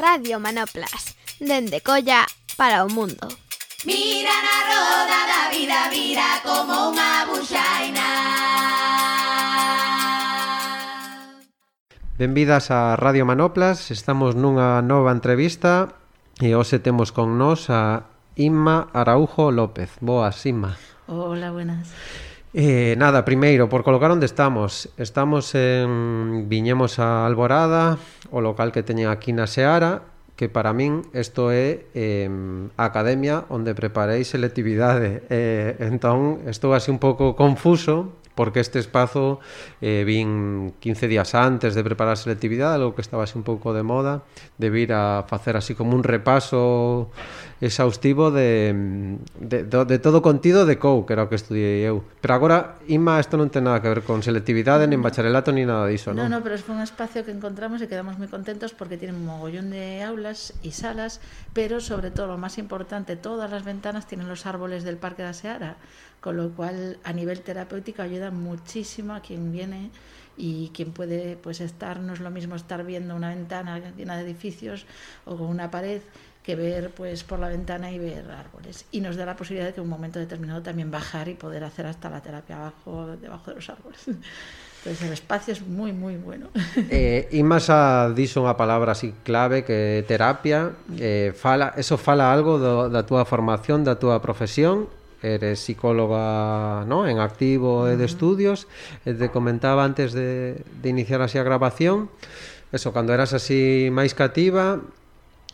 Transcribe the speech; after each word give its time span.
Radio 0.00 0.40
Manoplas, 0.40 1.14
dende 1.38 1.82
Colla 1.82 2.24
para 2.56 2.84
o 2.84 2.88
mundo. 2.88 3.28
Mira 3.84 4.32
na 4.32 4.58
roda 4.64 5.20
da 5.28 5.42
vida, 5.52 5.92
vira 5.92 6.40
como 6.40 6.88
unha 6.88 7.28
buxaina. 7.28 8.08
Benvidas 12.16 12.72
a 12.72 12.96
Radio 12.96 13.28
Manoplas, 13.28 13.92
estamos 13.92 14.32
nunha 14.32 14.80
nova 14.80 15.12
entrevista 15.12 15.92
e 16.40 16.56
hoxe 16.56 16.80
temos 16.80 17.12
con 17.12 17.36
nós 17.36 17.68
a 17.68 18.08
Inma 18.40 18.88
Araujo 18.96 19.52
López. 19.52 20.00
Boas, 20.00 20.40
Inma. 20.48 20.80
Hola, 21.12 21.52
buenas. 21.52 21.92
Eh, 22.52 22.96
nada, 22.98 23.24
primeiro, 23.24 23.68
por 23.68 23.84
colocar 23.84 24.10
onde 24.10 24.26
estamos. 24.26 24.90
Estamos 24.98 25.54
en 25.54 26.48
Viñemos 26.48 26.98
a 26.98 27.24
Alborada 27.24 27.94
O 28.34 28.42
local 28.42 28.74
que 28.74 28.82
teñen 28.82 29.06
aquí 29.06 29.30
na 29.30 29.46
Seara 29.46 30.02
Que 30.34 30.50
para 30.50 30.74
min 30.74 31.06
isto 31.14 31.54
é 31.54 31.86
eh, 31.94 32.26
a 32.74 32.90
academia 32.90 33.46
onde 33.54 33.70
preparei 33.78 34.26
selectividade. 34.26 35.22
Eh, 35.30 35.78
Entón, 35.78 36.42
estou 36.50 36.74
así 36.74 36.90
un 36.90 36.98
pouco 36.98 37.38
confuso 37.38 38.18
Porque 38.34 38.58
este 38.58 38.82
espazo 38.82 39.38
eh, 39.78 40.02
vin 40.02 40.74
15 40.82 41.06
días 41.06 41.38
antes 41.38 41.78
de 41.78 41.86
preparar 41.86 42.18
a 42.18 42.18
selectividade 42.18 42.82
Algo 42.82 42.98
que 42.98 43.06
estaba 43.06 43.30
así 43.30 43.38
un 43.38 43.46
pouco 43.46 43.70
de 43.70 43.86
moda 43.86 44.26
De 44.58 44.74
vir 44.74 44.90
a 44.90 45.22
facer 45.30 45.54
así 45.54 45.78
como 45.78 45.94
un 45.94 46.02
repaso 46.02 47.14
exhaustivo 47.60 48.30
de, 48.30 49.18
de, 49.38 49.64
de, 49.64 49.84
de 49.84 49.98
todo 49.98 50.22
contido 50.22 50.64
de 50.64 50.78
COU, 50.78 51.04
que 51.04 51.12
era 51.12 51.24
o 51.24 51.28
que 51.28 51.36
estudiei 51.36 51.84
eu. 51.84 52.00
Pero 52.24 52.32
agora, 52.32 52.80
Inma, 52.88 53.20
isto 53.20 53.36
non 53.36 53.52
ten 53.52 53.68
nada 53.68 53.84
que 53.84 53.92
ver 53.92 54.00
con 54.00 54.24
selectividade, 54.24 54.88
nin 54.88 55.04
bacharelato, 55.04 55.52
nin 55.52 55.68
nada 55.68 55.84
diso, 55.84 56.16
non? 56.16 56.24
No, 56.24 56.40
no, 56.40 56.40
pero 56.40 56.56
foi 56.56 56.80
un 56.80 56.84
espacio 56.84 57.20
que 57.20 57.32
encontramos 57.36 57.84
e 57.84 57.86
quedamos 57.86 58.16
moi 58.16 58.32
contentos 58.32 58.72
porque 58.72 58.96
tiene 58.96 59.12
un 59.12 59.28
mogollón 59.28 59.68
de 59.68 60.00
aulas 60.00 60.56
e 60.64 60.72
salas, 60.72 61.20
pero 61.52 61.84
sobre 61.84 62.08
todo, 62.08 62.32
lo 62.32 62.40
máis 62.40 62.56
importante, 62.56 63.20
todas 63.20 63.52
as 63.52 63.60
ventanas 63.60 64.08
tienen 64.08 64.24
los 64.24 64.48
árboles 64.48 64.80
del 64.80 64.96
Parque 64.96 65.20
da 65.20 65.36
Seara, 65.36 65.76
con 66.24 66.40
lo 66.40 66.56
cual 66.56 66.96
a 67.04 67.12
nivel 67.12 67.44
terapéutico 67.44 68.00
ayuda 68.00 68.32
muchísimo 68.32 69.12
a 69.12 69.20
quien 69.20 69.52
viene 69.52 69.92
y 70.40 70.70
quien 70.72 70.92
puede 70.92 71.36
pues 71.36 71.60
estar, 71.60 72.00
no 72.00 72.14
es 72.14 72.20
lo 72.20 72.30
mismo 72.30 72.56
estar 72.56 72.84
viendo 72.84 73.14
una 73.14 73.28
ventana 73.28 73.78
llena 73.96 74.16
de 74.16 74.24
edificios 74.24 74.86
o 75.26 75.36
con 75.36 75.48
una 75.48 75.70
pared 75.70 76.00
que 76.50 76.56
ver 76.56 76.90
pues 76.90 77.22
por 77.22 77.38
la 77.38 77.48
ventana 77.48 77.90
y 77.90 77.98
ver 77.98 78.24
árboles. 78.30 78.84
Y 78.90 79.00
nos 79.00 79.16
da 79.16 79.24
la 79.24 79.36
posibilidad 79.36 79.68
de 79.68 79.74
que 79.74 79.80
en 79.80 79.84
un 79.84 79.90
momento 79.90 80.18
determinado 80.18 80.62
también 80.62 80.90
bajar 80.90 81.28
y 81.28 81.34
poder 81.34 81.62
hacer 81.64 81.86
hasta 81.86 82.10
la 82.10 82.20
terapia 82.20 82.56
abajo, 82.56 83.16
debajo 83.20 83.50
de 83.50 83.56
los 83.56 83.70
árboles. 83.70 84.00
Entonces 84.06 85.06
el 85.06 85.12
espacio 85.12 85.52
es 85.52 85.66
muy, 85.66 85.92
muy 85.92 86.16
bueno. 86.16 86.48
Eh, 86.90 87.28
Imasa 87.36 88.10
dixo 88.10 88.42
unha 88.42 88.56
palabra 88.56 88.96
así 88.96 89.14
clave 89.22 89.62
que 89.62 90.02
terapia. 90.08 90.74
Eh, 90.98 91.30
fala, 91.36 91.76
eso 91.76 91.94
fala 92.00 92.32
algo 92.32 92.58
do, 92.58 92.88
da 92.90 93.06
túa 93.06 93.22
formación, 93.28 93.84
da 93.86 94.00
túa 94.00 94.18
profesión 94.18 94.90
eres 95.22 95.60
psicóloga 95.60 96.88
¿no? 96.88 97.04
en 97.04 97.20
activo 97.20 97.84
e 97.92 98.00
de 98.00 98.08
estudios 98.08 98.64
e 99.04 99.12
te 99.12 99.28
comentaba 99.28 99.84
antes 99.84 100.16
de, 100.16 100.64
de 100.64 100.88
iniciar 100.88 101.20
así 101.20 101.36
a 101.36 101.44
grabación 101.44 102.08
eso, 102.72 102.96
cando 102.96 103.12
eras 103.12 103.36
así 103.36 103.92
máis 103.92 104.16
cativa 104.16 104.80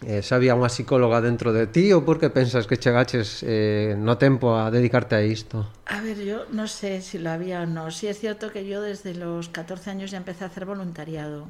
eh, 0.04 0.20
sabía 0.20 0.52
unha 0.52 0.68
psicóloga 0.68 1.24
dentro 1.24 1.56
de 1.56 1.64
ti 1.64 1.88
ou 1.96 2.04
por 2.04 2.20
que 2.20 2.28
pensas 2.28 2.68
que 2.68 2.76
chegaches 2.76 3.40
eh, 3.48 3.96
no 3.96 4.20
tempo 4.20 4.52
a 4.52 4.68
dedicarte 4.68 5.16
a 5.16 5.24
isto? 5.24 5.64
A 5.88 6.04
ver, 6.04 6.20
yo 6.20 6.44
no 6.52 6.68
sé 6.68 7.00
si 7.00 7.16
lo 7.16 7.32
había 7.32 7.64
o 7.64 7.66
no. 7.66 7.88
Sí 7.88 8.04
es 8.04 8.20
cierto 8.20 8.52
que 8.52 8.68
yo 8.68 8.84
desde 8.84 9.16
los 9.16 9.48
14 9.48 9.88
años 9.90 10.10
ya 10.12 10.20
empecé 10.20 10.44
a 10.44 10.48
hacer 10.52 10.68
voluntariado. 10.68 11.48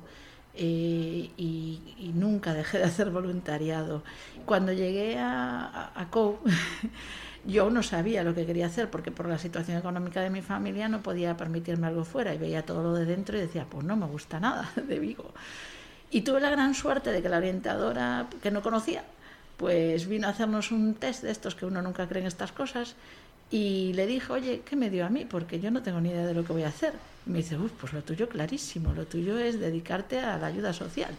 Eh, 0.59 1.29
y, 1.37 1.83
y, 1.99 2.13
nunca 2.15 2.55
dejé 2.55 2.79
de 2.79 2.85
hacer 2.85 3.11
voluntariado. 3.11 4.03
Cuando 4.47 4.73
llegué 4.73 5.19
a, 5.19 5.67
a, 5.67 6.01
a 6.01 6.09
COU, 6.09 6.39
yo 7.45 7.69
no 7.69 7.83
sabía 7.83 8.25
lo 8.25 8.35
que 8.35 8.47
quería 8.47 8.67
hacer 8.67 8.91
porque 8.91 9.11
por 9.11 9.29
la 9.29 9.39
situación 9.39 9.77
económica 9.77 10.23
de 10.23 10.31
mi 10.31 10.41
familia 10.41 10.89
no 10.89 11.03
podía 11.03 11.37
permitirme 11.37 11.89
algo 11.89 12.05
fuera 12.05 12.33
y 12.33 12.39
veía 12.39 12.65
todo 12.65 12.83
lo 12.83 12.95
de 12.95 13.05
dentro 13.05 13.37
y 13.37 13.41
decía, 13.41 13.67
pues 13.69 13.85
no 13.85 13.97
me 13.97 14.07
gusta 14.07 14.41
nada 14.41 14.71
de 14.89 14.99
Vigo. 14.99 15.35
Y 16.11 16.23
tuve 16.23 16.41
la 16.41 16.51
gran 16.51 16.75
suerte 16.75 17.11
de 17.11 17.23
que 17.23 17.29
la 17.29 17.39
orientadora 17.39 18.27
que 18.43 18.51
no 18.51 18.63
conocía, 18.63 19.05
pues 19.57 20.07
vino 20.07 20.27
a 20.27 20.31
hacernos 20.31 20.71
un 20.71 20.95
test 20.95 21.23
de 21.23 21.31
estos 21.31 21.55
que 21.55 21.67
uno 21.67 21.83
nunca 21.83 22.07
cree 22.07 22.21
en 22.21 22.29
estas 22.29 22.53
cosas 22.53 22.95
y 23.51 23.93
le 23.95 24.07
dijo, 24.07 24.35
oye, 24.35 24.63
¿qué 24.65 24.77
me 24.77 24.91
dio 24.91 25.07
a 25.07 25.09
mí? 25.09 25.25
Porque 25.25 25.61
yo 25.61 25.71
no 25.71 25.83
tengo 25.83 26.01
ni 26.01 26.11
idea 26.11 26.27
de 26.27 26.35
lo 26.35 26.45
que 26.45 26.53
voy 26.53 26.65
a 26.65 26.69
hacer. 26.69 26.93
Me 27.27 27.39
dice, 27.39 27.57
uff, 27.57 27.73
pues 27.81 27.93
lo 27.93 28.03
tuyo 28.03 28.29
clarísimo, 28.29 28.93
lo 28.93 29.07
tuyo 29.07 29.39
es 29.39 29.59
dedicarte 29.61 30.19
a 30.21 30.37
la 30.37 30.49
ayuda 30.49 30.73
social. 30.73 31.15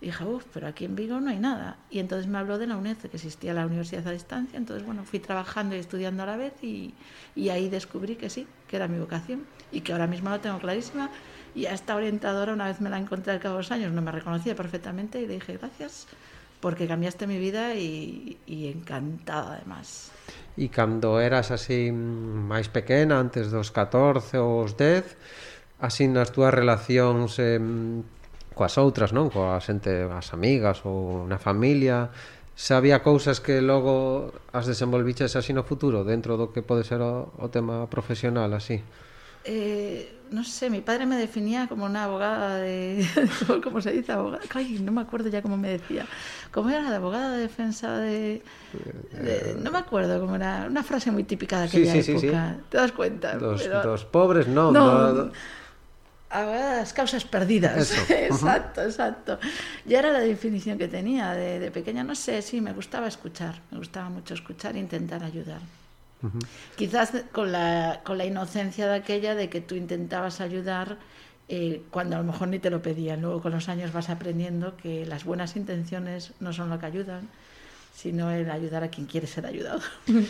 Y 0.00 0.06
dije, 0.06 0.24
uff, 0.24 0.44
pero 0.52 0.66
aquí 0.66 0.84
en 0.84 0.96
Vigo 0.96 1.20
no 1.20 1.30
hay 1.30 1.38
nada. 1.38 1.76
Y 1.90 1.98
entonces 1.98 2.26
me 2.26 2.38
habló 2.38 2.58
de 2.58 2.66
la 2.66 2.76
UNED, 2.76 2.96
que 2.96 3.16
existía 3.16 3.54
la 3.54 3.66
universidad 3.66 4.06
a 4.08 4.12
distancia. 4.12 4.56
Entonces, 4.56 4.84
bueno, 4.84 5.04
fui 5.04 5.20
trabajando 5.20 5.76
y 5.76 5.78
estudiando 5.78 6.22
a 6.22 6.26
la 6.26 6.36
vez 6.36 6.54
y, 6.62 6.94
y 7.36 7.50
ahí 7.50 7.68
descubrí 7.68 8.16
que 8.16 8.30
sí, 8.30 8.46
que 8.68 8.76
era 8.76 8.88
mi 8.88 8.98
vocación 8.98 9.44
y 9.70 9.82
que 9.82 9.92
ahora 9.92 10.06
mismo 10.06 10.30
la 10.30 10.40
tengo 10.40 10.58
clarísima. 10.58 11.10
Y 11.54 11.66
a 11.66 11.72
esta 11.72 11.96
orientadora 11.96 12.52
una 12.52 12.66
vez 12.66 12.80
me 12.80 12.90
la 12.90 12.98
encontré 12.98 13.32
al 13.32 13.40
cabo 13.40 13.56
de 13.56 13.62
los 13.62 13.72
años, 13.72 13.92
no 13.92 14.02
me 14.02 14.12
reconocía 14.12 14.54
perfectamente 14.54 15.20
y 15.20 15.26
le 15.26 15.34
dije 15.34 15.56
gracias 15.56 16.06
porque 16.60 16.86
cambiaste 16.86 17.26
mi 17.26 17.38
vida 17.38 17.74
y, 17.74 18.38
y 18.46 18.68
encantada 18.68 19.56
además. 19.56 20.12
E 20.60 20.68
cando 20.68 21.18
eras 21.18 21.48
así 21.48 21.88
máis 21.88 22.68
pequena, 22.68 23.16
antes 23.16 23.48
dos 23.48 23.72
14 23.72 24.36
ou 24.36 24.68
os 24.68 24.76
10, 24.76 25.08
así 25.80 26.04
nas 26.04 26.28
túas 26.36 26.52
relacións 26.52 27.40
eh, 27.40 27.56
coas 28.52 28.76
outras, 28.76 29.16
non? 29.16 29.32
Coa 29.32 29.56
xente, 29.64 30.04
as 30.04 30.36
amigas 30.36 30.84
ou 30.84 31.24
na 31.24 31.40
familia, 31.40 32.12
se 32.52 32.76
había 32.76 33.00
cousas 33.00 33.40
que 33.40 33.64
logo 33.64 34.36
as 34.52 34.68
desenvolviches 34.68 35.32
así 35.40 35.56
no 35.56 35.64
futuro, 35.64 36.04
dentro 36.04 36.36
do 36.36 36.52
que 36.52 36.60
pode 36.60 36.84
ser 36.84 37.00
o, 37.00 37.32
o 37.40 37.48
tema 37.48 37.88
profesional, 37.88 38.52
así? 38.52 38.84
Eh, 39.48 40.19
no 40.30 40.44
sé, 40.44 40.70
mi 40.70 40.80
padre 40.80 41.06
me 41.06 41.16
definía 41.16 41.66
como 41.66 41.84
una 41.84 42.04
abogada 42.04 42.56
de... 42.56 43.04
¿Cómo 43.64 43.80
se 43.80 43.92
dice? 43.92 44.12
Abogada? 44.12 44.42
Ay, 44.54 44.78
no 44.80 44.92
me 44.92 45.00
acuerdo 45.00 45.28
ya 45.28 45.42
cómo 45.42 45.56
me 45.56 45.70
decía. 45.70 46.06
¿Cómo 46.52 46.70
era? 46.70 46.88
De 46.88 46.96
abogada 46.96 47.32
de 47.32 47.42
defensa 47.42 47.98
de... 47.98 48.42
de 49.12 49.56
no 49.60 49.70
me 49.70 49.78
acuerdo 49.78 50.20
cómo 50.20 50.36
era. 50.36 50.66
Una 50.68 50.82
frase 50.82 51.10
muy 51.10 51.24
típica 51.24 51.60
de 51.60 51.64
aquella 51.66 51.92
sí, 51.92 52.02
sí, 52.02 52.12
época. 52.12 52.54
Sí, 52.56 52.64
¿Te 52.70 52.76
das 52.78 52.92
cuenta? 52.92 53.32
Pero... 53.32 53.82
dos 53.82 54.04
pobres, 54.04 54.46
no. 54.46 54.70
No, 54.72 55.12
no... 55.12 55.32
Abogada 56.30 56.74
de 56.74 56.76
las 56.76 56.92
causas 56.92 57.24
perdidas. 57.24 57.76
Eso. 57.76 58.00
exacto, 58.12 58.82
exacto. 58.82 59.38
Ya 59.84 59.98
era 59.98 60.12
la 60.12 60.20
definición 60.20 60.78
que 60.78 60.86
tenía 60.86 61.32
de, 61.32 61.58
de 61.58 61.70
pequeña. 61.72 62.04
No 62.04 62.14
sé, 62.14 62.40
sí, 62.42 62.60
me 62.60 62.72
gustaba 62.72 63.08
escuchar. 63.08 63.60
Me 63.72 63.78
gustaba 63.78 64.08
mucho 64.10 64.34
escuchar 64.34 64.76
e 64.76 64.78
intentar 64.78 65.24
ayudar. 65.24 65.60
Quizás 66.76 67.12
con 67.32 67.52
la, 67.52 68.00
con 68.04 68.18
la 68.18 68.24
inocencia 68.24 68.86
de 68.86 68.94
aquella 68.94 69.34
de 69.34 69.48
que 69.48 69.60
tú 69.60 69.74
intentabas 69.74 70.40
ayudar 70.40 70.98
eh, 71.48 71.82
cuando 71.90 72.16
a 72.16 72.18
lo 72.20 72.24
mejor 72.24 72.48
ni 72.48 72.58
te 72.58 72.70
lo 72.70 72.82
pedían. 72.82 73.22
Luego 73.22 73.42
con 73.42 73.52
los 73.52 73.68
años 73.68 73.92
vas 73.92 74.10
aprendiendo 74.10 74.76
que 74.76 75.06
las 75.06 75.24
buenas 75.24 75.56
intenciones 75.56 76.32
no 76.40 76.52
son 76.52 76.70
lo 76.70 76.78
que 76.78 76.86
ayudan, 76.86 77.28
sino 77.94 78.30
el 78.30 78.50
ayudar 78.50 78.84
a 78.84 78.88
quien 78.88 79.06
quiere 79.06 79.26
ser 79.26 79.46
ayudado. 79.46 79.80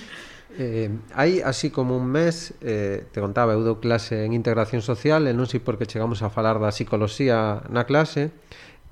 Eh, 0.58 0.90
hai 1.14 1.46
así 1.46 1.70
como 1.70 1.94
un 1.94 2.10
mes 2.10 2.58
eh, 2.58 3.06
te 3.14 3.22
contaba, 3.22 3.54
eu 3.54 3.62
dou 3.62 3.78
clase 3.78 4.26
en 4.26 4.34
integración 4.34 4.82
social 4.82 5.30
e 5.30 5.32
non 5.32 5.46
sei 5.46 5.62
por 5.62 5.78
que 5.78 5.86
chegamos 5.86 6.26
a 6.26 6.28
falar 6.34 6.58
da 6.58 6.74
psicología 6.74 7.62
na 7.70 7.86
clase 7.86 8.34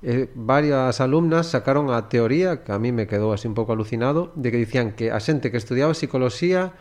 eh, 0.01 0.29
varias 0.35 1.01
alumnas 1.01 1.47
sacaron 1.47 1.91
a 1.91 2.07
teoría, 2.09 2.63
que 2.63 2.71
a 2.71 2.79
mí 2.79 2.91
me 2.91 3.07
quedou 3.07 3.35
así 3.35 3.47
un 3.47 3.55
pouco 3.55 3.73
alucinado, 3.75 4.31
de 4.35 4.51
que 4.51 4.61
dicían 4.61 4.95
que 4.95 5.11
a 5.11 5.19
xente 5.19 5.51
que 5.51 5.59
estudiaba 5.59 5.97
psicología 5.97 6.73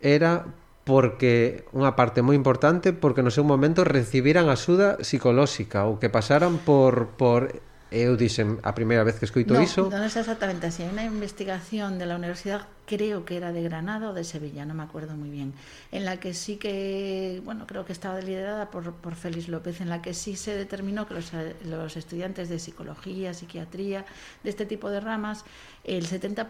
era 0.00 0.46
porque 0.88 1.68
unha 1.76 1.92
parte 2.00 2.24
moi 2.24 2.32
importante 2.32 2.96
porque 2.96 3.20
no 3.20 3.28
seu 3.28 3.44
momento 3.44 3.84
recibiran 3.84 4.48
axuda 4.48 4.96
psicolóxica 5.04 5.84
ou 5.84 6.00
que 6.00 6.08
pasaran 6.08 6.56
por 6.64 7.12
por 7.20 7.52
eu 7.90 8.16
dixen 8.20 8.60
a 8.60 8.76
primeira 8.76 9.00
vez 9.04 9.16
que 9.16 9.24
escoito 9.24 9.56
no, 9.56 9.64
iso. 9.64 9.88
non 9.88 10.04
é 10.04 10.08
exactamente 10.08 10.68
así 10.68 10.84
hai 10.84 10.92
unha 10.92 11.08
investigación 11.08 11.96
de 11.96 12.04
la 12.04 12.20
universidade 12.20 12.68
creo 12.84 13.24
que 13.24 13.40
era 13.40 13.52
de 13.52 13.64
Granada 13.64 14.12
o 14.12 14.14
de 14.16 14.28
Sevilla 14.28 14.68
non 14.68 14.76
me 14.76 14.84
acuerdo 14.84 15.16
moi 15.16 15.32
bien 15.32 15.56
en 15.88 16.04
la 16.04 16.20
que 16.20 16.36
sí 16.36 16.60
que 16.60 17.40
bueno 17.40 17.64
creo 17.64 17.88
que 17.88 17.96
estaba 17.96 18.20
liderada 18.20 18.68
por, 18.68 18.92
por 19.00 19.16
Félix 19.16 19.48
López 19.48 19.80
en 19.80 19.88
la 19.88 20.04
que 20.04 20.12
sí 20.12 20.36
se 20.36 20.52
determinó 20.52 21.08
que 21.08 21.16
los, 21.16 21.32
los 21.64 21.96
estudiantes 21.96 22.52
de 22.52 22.60
psicología 22.60 23.32
psiquiatría 23.32 24.04
de 24.44 24.50
este 24.52 24.68
tipo 24.68 24.92
de 24.92 25.00
ramas 25.00 25.48
el 25.84 26.04
70% 26.04 26.44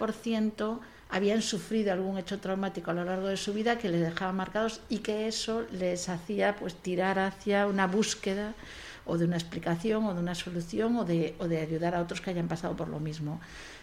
habían 1.11 1.43
sufrido 1.43 1.93
algún 1.93 2.19
hecho 2.19 2.39
traumático 2.39 2.91
a 2.91 2.95
lo 2.95 3.05
largo 3.05 3.29
de 3.29 3.37
su 3.37 3.55
vida 3.55 3.79
que 3.79 3.89
les 3.89 4.03
dejaba 4.03 4.33
marcados 4.33 4.81
y 4.89 4.99
que 4.99 5.29
eso 5.29 5.65
les 5.71 6.09
hacía 6.09 6.57
pues 6.57 6.75
tirar 6.75 7.19
hacia 7.19 7.67
una 7.67 7.87
búsqueda 7.87 8.55
o 9.09 9.19
de 9.19 9.25
una 9.25 9.37
explicación 9.37 10.05
o 10.05 10.15
de 10.15 10.21
una 10.21 10.35
solución 10.35 10.97
o 10.97 11.05
de, 11.05 11.35
o 11.39 11.49
de 11.49 11.61
ayudar 11.61 11.97
a 11.97 12.01
otros 12.01 12.21
que 12.21 12.31
hayan 12.31 12.47
pasado 12.47 12.77
por 12.77 12.89
lo 12.89 13.01
mismo. 13.01 13.41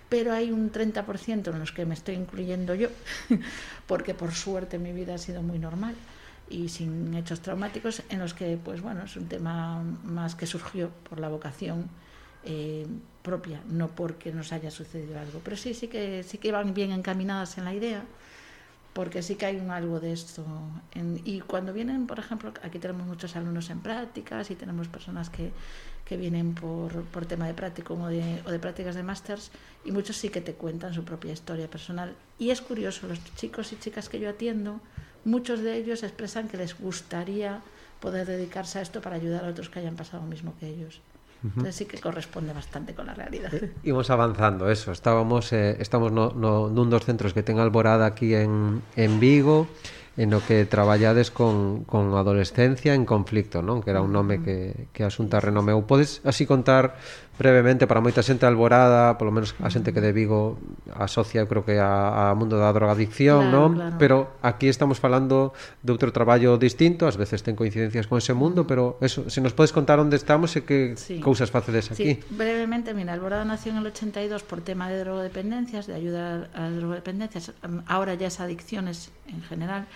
Pero 0.07 0.31
hay 0.31 0.51
un 0.51 0.71
30% 0.71 1.51
en 1.51 1.59
los 1.59 1.71
que 1.71 1.85
me 1.85 1.95
estoy 1.95 2.15
incluyendo 2.15 2.75
yo, 2.75 2.89
porque 3.87 4.13
por 4.13 4.33
suerte 4.33 4.77
mi 4.79 4.93
vida 4.93 5.15
ha 5.15 5.17
sido 5.17 5.41
muy 5.41 5.59
normal 5.59 5.95
y 6.49 6.69
sin 6.69 7.13
hechos 7.15 7.41
traumáticos, 7.41 8.03
en 8.09 8.19
los 8.19 8.33
que, 8.33 8.57
pues 8.63 8.81
bueno, 8.81 9.03
es 9.03 9.17
un 9.17 9.27
tema 9.27 9.81
más 10.03 10.35
que 10.35 10.45
surgió 10.45 10.91
por 11.09 11.19
la 11.19 11.27
vocación 11.27 11.89
eh, 12.43 12.85
propia, 13.23 13.61
no 13.67 13.89
porque 13.89 14.31
nos 14.31 14.53
haya 14.53 14.69
sucedido 14.69 15.19
algo. 15.19 15.41
Pero 15.43 15.57
sí, 15.57 15.73
sí 15.73 15.87
que, 15.87 16.21
sí 16.23 16.37
que 16.37 16.51
van 16.51 16.75
bien 16.75 16.91
encaminadas 16.91 17.57
en 17.57 17.65
la 17.65 17.73
idea, 17.73 18.03
porque 18.95 19.21
sí 19.21 19.35
que 19.35 19.45
hay 19.45 19.57
un 19.57 19.71
algo 19.71 19.99
de 19.99 20.13
esto. 20.13 20.45
Y 21.25 21.41
cuando 21.41 21.73
vienen, 21.73 22.07
por 22.07 22.17
ejemplo, 22.17 22.53
aquí 22.63 22.79
tenemos 22.79 23.05
muchos 23.05 23.35
alumnos 23.35 23.69
en 23.69 23.81
prácticas 23.81 24.49
y 24.51 24.55
tenemos 24.55 24.87
personas 24.87 25.29
que, 25.29 25.51
que 26.05 26.15
vienen 26.15 26.55
por, 26.55 27.03
por 27.03 27.25
tema 27.25 27.45
de 27.45 27.53
práctico 27.53 27.95
o 27.95 28.07
de, 28.07 28.41
o 28.45 28.51
de 28.51 28.57
prácticas 28.57 28.95
de 28.95 29.03
másters 29.03 29.51
y 29.83 29.91
muchos 29.91 30.15
sí 30.15 30.29
que 30.29 30.39
te 30.39 30.53
cuentan 30.53 30.93
su 30.93 31.03
propia 31.03 31.33
historia 31.33 31.69
personal. 31.69 32.15
Y 32.39 32.51
es 32.51 32.61
curioso, 32.61 33.05
los 33.05 33.19
chicos 33.35 33.73
y 33.73 33.75
chicas 33.79 34.07
que 34.07 34.17
yo 34.17 34.29
atiendo, 34.29 34.79
muchos 35.25 35.59
de 35.59 35.75
ellos 35.75 36.01
expresan 36.01 36.47
que 36.47 36.55
les 36.55 36.79
gustaría 36.79 37.61
poder 37.99 38.25
dedicarse 38.25 38.79
a 38.79 38.81
esto 38.81 39.01
para 39.01 39.17
ayudar 39.17 39.43
a 39.43 39.49
otros 39.49 39.67
que 39.67 39.79
hayan 39.79 39.97
pasado 39.97 40.23
lo 40.23 40.29
mismo 40.29 40.55
que 40.57 40.69
ellos. 40.69 41.01
Entonces 41.43 41.75
sí 41.75 41.85
que 41.85 41.99
corresponde 41.99 42.53
bastante 42.53 42.95
con 42.95 43.05
la 43.05 43.13
realidad. 43.13 43.53
Eh, 43.53 43.73
imos 43.83 44.09
avanzando, 44.09 44.69
eso. 44.69 44.91
Estábamos 44.91 45.53
eh, 45.53 45.77
estamos 45.79 46.11
no, 46.11 46.33
no, 46.33 46.69
nun 46.69 46.89
dos 46.89 47.05
centros 47.05 47.33
que 47.37 47.45
ten 47.45 47.61
Alborada 47.61 48.09
aquí 48.09 48.33
en, 48.33 48.81
en 48.97 49.19
Vigo, 49.21 49.69
en 50.17 50.33
o 50.33 50.39
que 50.41 50.65
traballades 50.65 51.29
con, 51.29 51.83
con 51.83 52.15
adolescencia 52.15 52.95
en 52.95 53.05
conflicto, 53.05 53.61
non? 53.61 53.83
Que 53.83 53.91
era 53.91 54.01
un 54.01 54.15
nome 54.15 54.39
que, 54.41 54.87
que 54.95 55.03
Asunta 55.03 55.43
renomeu. 55.43 55.83
Podes 55.83 56.23
así 56.23 56.47
contar 56.47 56.95
brevemente 57.37 57.83
para 57.87 57.99
moita 57.99 58.23
xente 58.23 58.47
alborada, 58.47 59.19
polo 59.19 59.31
menos 59.31 59.51
a 59.59 59.67
xente 59.67 59.91
que 59.91 59.99
de 59.99 60.15
Vigo 60.15 60.55
asocia, 60.95 61.43
eu 61.43 61.47
creo 61.51 61.67
que 61.67 61.75
a, 61.83 62.31
a 62.31 62.35
mundo 62.35 62.55
da 62.55 62.71
drogadicción, 62.71 63.51
claro, 63.51 63.55
non? 63.55 63.69
Claro. 63.75 63.95
Pero 63.99 64.17
aquí 64.39 64.71
estamos 64.71 65.03
falando 65.03 65.51
de 65.83 65.91
outro 65.91 66.15
traballo 66.15 66.55
distinto, 66.55 67.07
ás 67.07 67.19
veces 67.19 67.43
ten 67.43 67.59
coincidencias 67.59 68.07
con 68.07 68.23
ese 68.23 68.31
mundo, 68.31 68.63
pero 68.63 68.95
eso, 69.03 69.27
se 69.27 69.43
nos 69.43 69.51
podes 69.51 69.75
contar 69.75 69.99
onde 69.99 70.15
estamos 70.15 70.55
e 70.55 70.63
que 70.63 70.95
sí. 70.95 71.19
cousas 71.19 71.51
facedes 71.51 71.91
aquí. 71.91 72.19
Sí, 72.19 72.23
brevemente, 72.31 72.95
mira, 72.95 73.11
Alborada 73.11 73.43
nació 73.43 73.75
en 73.75 73.83
el 73.83 73.91
82 73.91 74.43
por 74.47 74.63
tema 74.63 74.87
de 74.87 75.03
drogodependencias, 75.03 75.87
de 75.87 75.95
ayuda 75.95 76.47
a 76.55 76.71
drogodependencias, 76.71 77.51
ahora 77.85 78.15
ya 78.15 78.31
es 78.31 78.39
adicciones 78.39 79.11
en 79.27 79.43
general. 79.43 79.87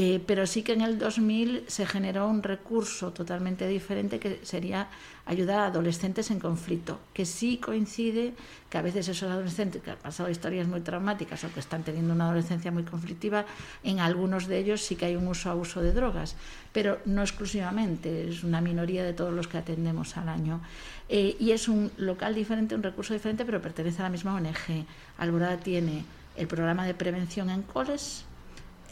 Eh, 0.00 0.22
pero 0.24 0.46
sí 0.46 0.62
que 0.62 0.74
en 0.74 0.82
el 0.82 0.96
2000 0.96 1.64
se 1.66 1.84
generó 1.84 2.28
un 2.28 2.44
recurso 2.44 3.10
totalmente 3.10 3.66
diferente 3.66 4.20
que 4.20 4.38
sería 4.44 4.86
ayudar 5.26 5.58
a 5.58 5.66
adolescentes 5.66 6.30
en 6.30 6.38
conflicto, 6.38 7.00
que 7.12 7.26
sí 7.26 7.56
coincide 7.56 8.32
que 8.70 8.78
a 8.78 8.82
veces 8.82 9.08
esos 9.08 9.28
adolescentes 9.28 9.82
que 9.82 9.90
han 9.90 9.96
pasado 9.98 10.30
historias 10.30 10.68
muy 10.68 10.82
traumáticas 10.82 11.42
o 11.42 11.52
que 11.52 11.58
están 11.58 11.82
teniendo 11.82 12.14
una 12.14 12.26
adolescencia 12.26 12.70
muy 12.70 12.84
conflictiva, 12.84 13.44
en 13.82 13.98
algunos 13.98 14.46
de 14.46 14.58
ellos 14.58 14.82
sí 14.82 14.94
que 14.94 15.06
hay 15.06 15.16
un 15.16 15.26
uso 15.26 15.50
abuso 15.50 15.82
de 15.82 15.92
drogas, 15.92 16.36
pero 16.72 17.00
no 17.04 17.22
exclusivamente, 17.22 18.28
es 18.28 18.44
una 18.44 18.60
minoría 18.60 19.02
de 19.02 19.14
todos 19.14 19.34
los 19.34 19.48
que 19.48 19.58
atendemos 19.58 20.16
al 20.16 20.28
año. 20.28 20.60
Eh, 21.08 21.34
y 21.40 21.50
es 21.50 21.66
un 21.66 21.90
local 21.96 22.36
diferente, 22.36 22.76
un 22.76 22.84
recurso 22.84 23.14
diferente, 23.14 23.44
pero 23.44 23.60
pertenece 23.60 23.98
a 24.02 24.04
la 24.04 24.10
misma 24.10 24.36
ONG. 24.36 24.86
Alborada 25.18 25.56
tiene 25.56 26.04
el 26.36 26.46
programa 26.46 26.86
de 26.86 26.94
prevención 26.94 27.50
en 27.50 27.62
coles, 27.62 28.27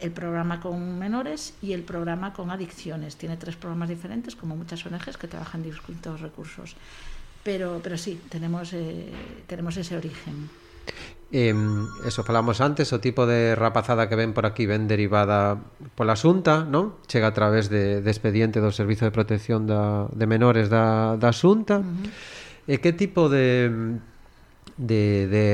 el 0.00 0.10
programa 0.10 0.60
con 0.60 0.98
menores 0.98 1.54
y 1.62 1.72
el 1.72 1.82
programa 1.82 2.32
con 2.32 2.50
adicciones. 2.50 3.16
Tiene 3.16 3.36
tres 3.36 3.56
programas 3.56 3.88
diferentes, 3.88 4.36
como 4.36 4.56
muchas 4.56 4.84
ONGs 4.84 5.16
que 5.16 5.28
trabajan 5.28 5.62
distintos 5.62 6.20
recursos. 6.20 6.76
Pero, 7.42 7.80
pero 7.82 7.96
sí, 7.96 8.20
tenemos, 8.28 8.72
eh, 8.72 9.12
tenemos 9.46 9.76
ese 9.76 9.96
origen. 9.96 10.50
Eh, 11.32 11.54
eso 12.06 12.22
falamos 12.22 12.60
antes, 12.60 12.92
o 12.92 13.02
tipo 13.02 13.26
de 13.26 13.58
rapazada 13.58 14.08
que 14.08 14.14
ven 14.14 14.30
por 14.30 14.46
aquí 14.46 14.66
ven 14.66 14.86
derivada 14.86 15.58
pola 15.98 16.14
Xunta, 16.14 16.62
non? 16.62 17.02
Chega 17.10 17.34
a 17.34 17.34
través 17.34 17.66
de, 17.66 17.98
de 17.98 18.10
expediente 18.10 18.62
do 18.62 18.70
Servizo 18.70 19.02
de 19.02 19.10
Protección 19.10 19.66
da, 19.66 20.06
de 20.14 20.26
Menores 20.30 20.70
da, 20.70 21.18
da 21.18 21.34
Xunta. 21.34 21.82
Uh 21.82 21.86
-huh. 21.86 22.70
E 22.70 22.78
que 22.78 22.94
tipo 22.94 23.26
de, 23.26 23.98
de, 24.78 25.26
de 25.26 25.46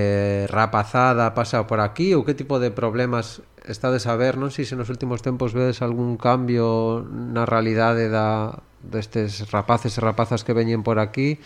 rapazada 0.53 1.33
pasa 1.33 1.65
por 1.65 1.81
aquí 1.81 2.12
ou 2.12 2.25
que 2.25 2.37
tipo 2.37 2.61
de 2.61 2.69
problemas 2.69 3.41
está 3.69 3.91
de 3.91 4.00
saber, 4.00 4.37
non 4.38 4.50
sei 4.50 4.67
se 4.67 4.75
nos 4.75 4.91
últimos 4.91 5.23
tempos 5.23 5.55
vedes 5.55 5.82
algún 5.82 6.19
cambio 6.19 7.03
na 7.06 7.47
realidade 7.47 8.11
da 8.11 8.59
destes 8.82 9.47
rapaces 9.55 9.94
e 9.94 10.00
rapazas 10.03 10.43
que 10.43 10.53
veñen 10.53 10.82
por 10.82 10.99
aquí, 10.99 11.38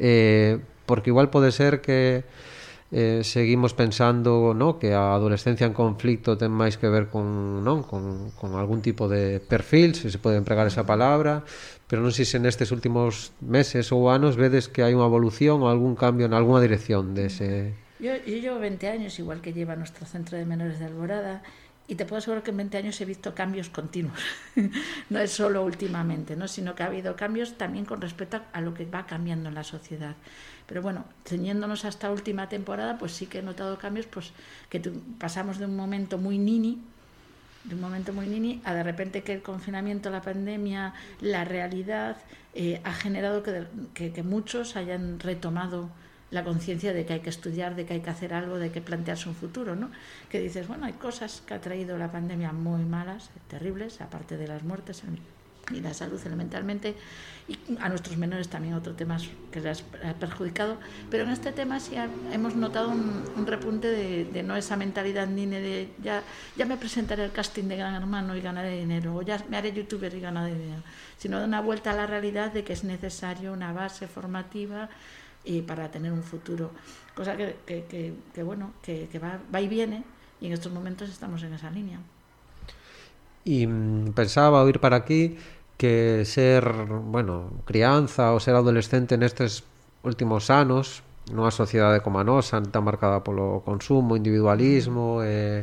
eh, 0.00 0.56
porque 0.88 1.12
igual 1.12 1.28
pode 1.28 1.52
ser 1.52 1.84
que 1.84 2.24
eh, 2.90 3.20
seguimos 3.22 3.74
pensando 3.76 4.56
no 4.56 4.80
que 4.80 4.96
a 4.96 5.12
adolescencia 5.12 5.68
en 5.68 5.76
conflicto 5.76 6.40
ten 6.40 6.48
máis 6.48 6.80
que 6.80 6.88
ver 6.88 7.12
con, 7.12 7.60
non? 7.60 7.84
con, 7.84 8.32
con 8.32 8.56
algún 8.56 8.80
tipo 8.80 9.04
de 9.04 9.44
perfil, 9.44 9.92
se 9.92 10.08
se 10.08 10.16
pode 10.16 10.40
empregar 10.40 10.64
esa 10.64 10.88
palabra, 10.88 11.44
pero 11.84 12.00
non 12.00 12.16
sei 12.16 12.24
se 12.24 12.40
nestes 12.40 12.72
últimos 12.72 13.36
meses 13.44 13.92
ou 13.92 14.08
anos 14.08 14.40
vedes 14.40 14.72
que 14.72 14.80
hai 14.80 14.96
unha 14.96 15.04
evolución 15.04 15.60
ou 15.60 15.68
algún 15.68 15.92
cambio 16.00 16.24
en 16.24 16.32
algunha 16.32 16.64
dirección 16.64 17.12
dese 17.12 17.76
de 17.84 17.87
Yo, 17.98 18.16
yo 18.16 18.36
llevo 18.36 18.58
20 18.58 18.88
años, 18.88 19.18
igual 19.18 19.40
que 19.40 19.52
lleva 19.52 19.76
nuestro 19.76 20.06
centro 20.06 20.38
de 20.38 20.44
menores 20.44 20.78
de 20.78 20.86
Alborada, 20.86 21.42
y 21.88 21.94
te 21.94 22.04
puedo 22.04 22.18
asegurar 22.18 22.42
que 22.42 22.50
en 22.50 22.58
20 22.58 22.76
años 22.76 23.00
he 23.00 23.06
visto 23.06 23.34
cambios 23.34 23.70
continuos. 23.70 24.20
no 25.10 25.18
es 25.18 25.32
solo 25.32 25.64
últimamente, 25.64 26.36
¿no? 26.36 26.46
sino 26.46 26.74
que 26.74 26.82
ha 26.82 26.86
habido 26.86 27.16
cambios 27.16 27.56
también 27.56 27.86
con 27.86 28.02
respecto 28.02 28.42
a 28.52 28.60
lo 28.60 28.74
que 28.74 28.84
va 28.84 29.06
cambiando 29.06 29.48
en 29.48 29.54
la 29.54 29.64
sociedad. 29.64 30.14
Pero 30.66 30.82
bueno, 30.82 31.06
ceñiéndonos 31.24 31.86
a 31.86 31.88
esta 31.88 32.10
última 32.12 32.50
temporada, 32.50 32.98
pues 32.98 33.12
sí 33.12 33.26
que 33.26 33.38
he 33.38 33.42
notado 33.42 33.78
cambios, 33.78 34.04
pues 34.06 34.32
que 34.68 34.80
pasamos 35.18 35.56
de 35.56 35.64
un 35.64 35.76
momento 35.76 36.18
muy 36.18 36.36
nini, 36.36 36.78
de 37.64 37.74
un 37.74 37.80
momento 37.80 38.12
muy 38.12 38.26
nini, 38.26 38.60
a 38.64 38.74
de 38.74 38.82
repente 38.82 39.22
que 39.22 39.32
el 39.32 39.40
confinamiento, 39.40 40.10
la 40.10 40.20
pandemia, 40.20 40.92
la 41.22 41.46
realidad, 41.46 42.18
eh, 42.54 42.82
ha 42.84 42.92
generado 42.92 43.42
que, 43.42 43.64
que, 43.94 44.12
que 44.12 44.22
muchos 44.22 44.76
hayan 44.76 45.18
retomado 45.20 45.88
la 46.30 46.44
conciencia 46.44 46.92
de 46.92 47.06
que 47.06 47.14
hay 47.14 47.20
que 47.20 47.30
estudiar, 47.30 47.74
de 47.74 47.86
que 47.86 47.94
hay 47.94 48.00
que 48.00 48.10
hacer 48.10 48.34
algo, 48.34 48.58
de 48.58 48.70
que 48.70 48.80
plantearse 48.80 49.28
un 49.28 49.34
futuro, 49.34 49.76
¿no? 49.76 49.90
Que 50.30 50.40
dices, 50.40 50.68
bueno, 50.68 50.84
hay 50.86 50.92
cosas 50.94 51.42
que 51.46 51.54
ha 51.54 51.60
traído 51.60 51.96
la 51.96 52.12
pandemia 52.12 52.52
muy 52.52 52.84
malas, 52.84 53.30
terribles, 53.48 54.00
aparte 54.00 54.36
de 54.36 54.46
las 54.46 54.62
muertes 54.62 55.02
y 55.72 55.80
la 55.80 55.92
salud 55.92 56.20
elementalmente, 56.24 56.94
y 57.46 57.58
a 57.80 57.88
nuestros 57.88 58.16
menores 58.16 58.48
también 58.48 58.74
otro 58.74 58.94
tema 58.94 59.18
que 59.50 59.60
les 59.60 59.84
ha 60.04 60.14
perjudicado, 60.14 60.78
pero 61.10 61.24
en 61.24 61.30
este 61.30 61.52
tema 61.52 61.80
sí 61.80 61.94
hemos 62.32 62.56
notado 62.56 62.88
un, 62.88 63.24
un 63.36 63.46
repunte 63.46 63.88
de, 63.88 64.24
de, 64.24 64.42
no 64.42 64.56
esa 64.56 64.76
mentalidad 64.76 65.26
ni 65.26 65.46
de 65.46 65.88
ya, 66.02 66.22
ya 66.56 66.64
me 66.64 66.76
presentaré 66.76 67.24
el 67.24 67.32
casting 67.32 67.64
de 67.64 67.76
Gran 67.76 67.94
Hermano 67.94 68.36
y 68.36 68.40
ganaré 68.40 68.78
dinero, 68.78 69.16
o 69.16 69.22
ya 69.22 69.42
me 69.48 69.56
haré 69.56 69.72
youtuber 69.72 70.12
y 70.14 70.20
ganaré 70.20 70.54
dinero, 70.54 70.82
sino 71.18 71.38
de 71.38 71.44
una 71.44 71.60
vuelta 71.60 71.92
a 71.92 71.94
la 71.94 72.06
realidad 72.06 72.52
de 72.52 72.64
que 72.64 72.72
es 72.72 72.84
necesario 72.84 73.52
una 73.52 73.72
base 73.72 74.08
formativa, 74.08 74.88
y 75.44 75.62
para 75.62 75.90
tener 75.90 76.12
un 76.12 76.22
futuro. 76.22 76.70
Cosa 77.14 77.36
que, 77.36 77.56
que, 77.66 77.84
que, 77.84 78.14
que 78.34 78.42
bueno, 78.42 78.72
que, 78.82 79.08
que 79.10 79.18
va, 79.18 79.40
va, 79.52 79.60
y 79.60 79.68
viene 79.68 80.04
y 80.40 80.46
en 80.46 80.52
estos 80.52 80.72
momentos 80.72 81.08
estamos 81.08 81.42
en 81.42 81.54
esa 81.54 81.70
línea. 81.70 82.00
Y 83.44 83.66
mm, 83.66 84.12
pensaba 84.12 84.62
oír 84.62 84.80
para 84.80 84.96
aquí 84.96 85.36
que 85.76 86.24
ser, 86.24 86.70
bueno, 86.86 87.50
crianza 87.64 88.32
o 88.34 88.40
ser 88.40 88.54
adolescente 88.54 89.14
en 89.14 89.24
últimos 90.02 90.50
anos, 90.50 91.02
nunha 91.28 91.52
sociedade 91.52 92.00
como 92.00 92.18
a 92.20 92.24
nosa, 92.24 92.60
tan 92.62 92.84
marcada 92.84 93.20
polo 93.20 93.60
consumo, 93.60 94.16
individualismo, 94.16 95.20
mm. 95.20 95.24
eh, 95.24 95.60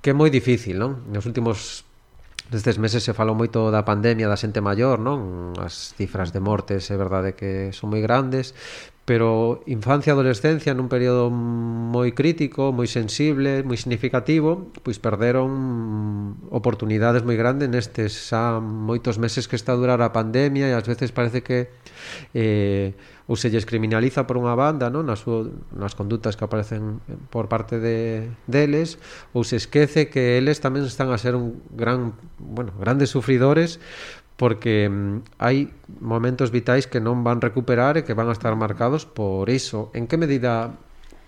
que 0.00 0.10
é 0.10 0.16
moi 0.16 0.32
difícil, 0.32 0.80
non? 0.80 1.04
Nos 1.12 1.26
últimos 1.26 1.86
Nestes 2.46 2.78
meses 2.78 3.02
se 3.02 3.10
falou 3.10 3.34
moito 3.34 3.74
da 3.74 3.82
pandemia 3.82 4.30
da 4.30 4.38
xente 4.38 4.62
maior, 4.62 5.02
non? 5.02 5.50
As 5.58 5.98
cifras 5.98 6.30
de 6.30 6.38
mortes 6.38 6.94
é 6.94 6.96
verdade 6.96 7.34
que 7.34 7.74
son 7.74 7.90
moi 7.90 7.98
grandes, 7.98 8.54
pero 9.06 9.62
infancia 9.70 10.10
e 10.10 10.14
adolescencia 10.18 10.74
nun 10.74 10.90
período 10.90 11.30
moi 11.30 12.10
crítico, 12.10 12.74
moi 12.74 12.90
sensible, 12.90 13.62
moi 13.62 13.78
significativo, 13.78 14.66
pois 14.82 14.98
perderon 14.98 16.34
oportunidades 16.50 17.22
moi 17.22 17.38
grandes 17.38 17.70
nestes 17.70 18.18
xa 18.18 18.58
moitos 18.58 19.22
meses 19.22 19.46
que 19.46 19.54
está 19.54 19.72
a 19.72 19.80
durar 19.80 20.02
a 20.02 20.10
pandemia 20.10 20.66
e 20.66 20.74
ás 20.74 20.90
veces 20.90 21.14
parece 21.14 21.46
que 21.46 21.70
eh, 22.34 22.98
ou 23.30 23.38
se 23.38 23.46
lles 23.46 23.62
criminaliza 23.62 24.26
por 24.26 24.42
unha 24.42 24.58
banda 24.58 24.90
non? 24.90 25.06
Nas, 25.06 25.22
nas 25.70 25.94
condutas 25.94 26.34
que 26.34 26.42
aparecen 26.42 26.98
por 27.30 27.46
parte 27.46 27.78
de, 27.78 28.26
deles 28.50 28.98
ou 29.30 29.46
se 29.46 29.54
esquece 29.54 30.10
que 30.10 30.34
eles 30.34 30.58
tamén 30.58 30.82
están 30.82 31.14
a 31.14 31.18
ser 31.22 31.38
un 31.38 31.62
gran, 31.70 32.18
bueno, 32.42 32.74
grandes 32.74 33.14
sufridores 33.14 33.78
porque 34.36 34.88
mm, 34.88 35.40
hai 35.40 35.72
momentos 36.00 36.52
vitais 36.52 36.84
que 36.84 37.00
non 37.00 37.24
van 37.24 37.40
recuperar 37.40 37.96
e 37.96 38.04
que 38.04 38.12
van 38.12 38.28
a 38.28 38.36
estar 38.36 38.52
marcados 38.54 39.08
por 39.08 39.48
iso. 39.48 39.88
En 39.96 40.04
que 40.04 40.20
medida 40.20 40.76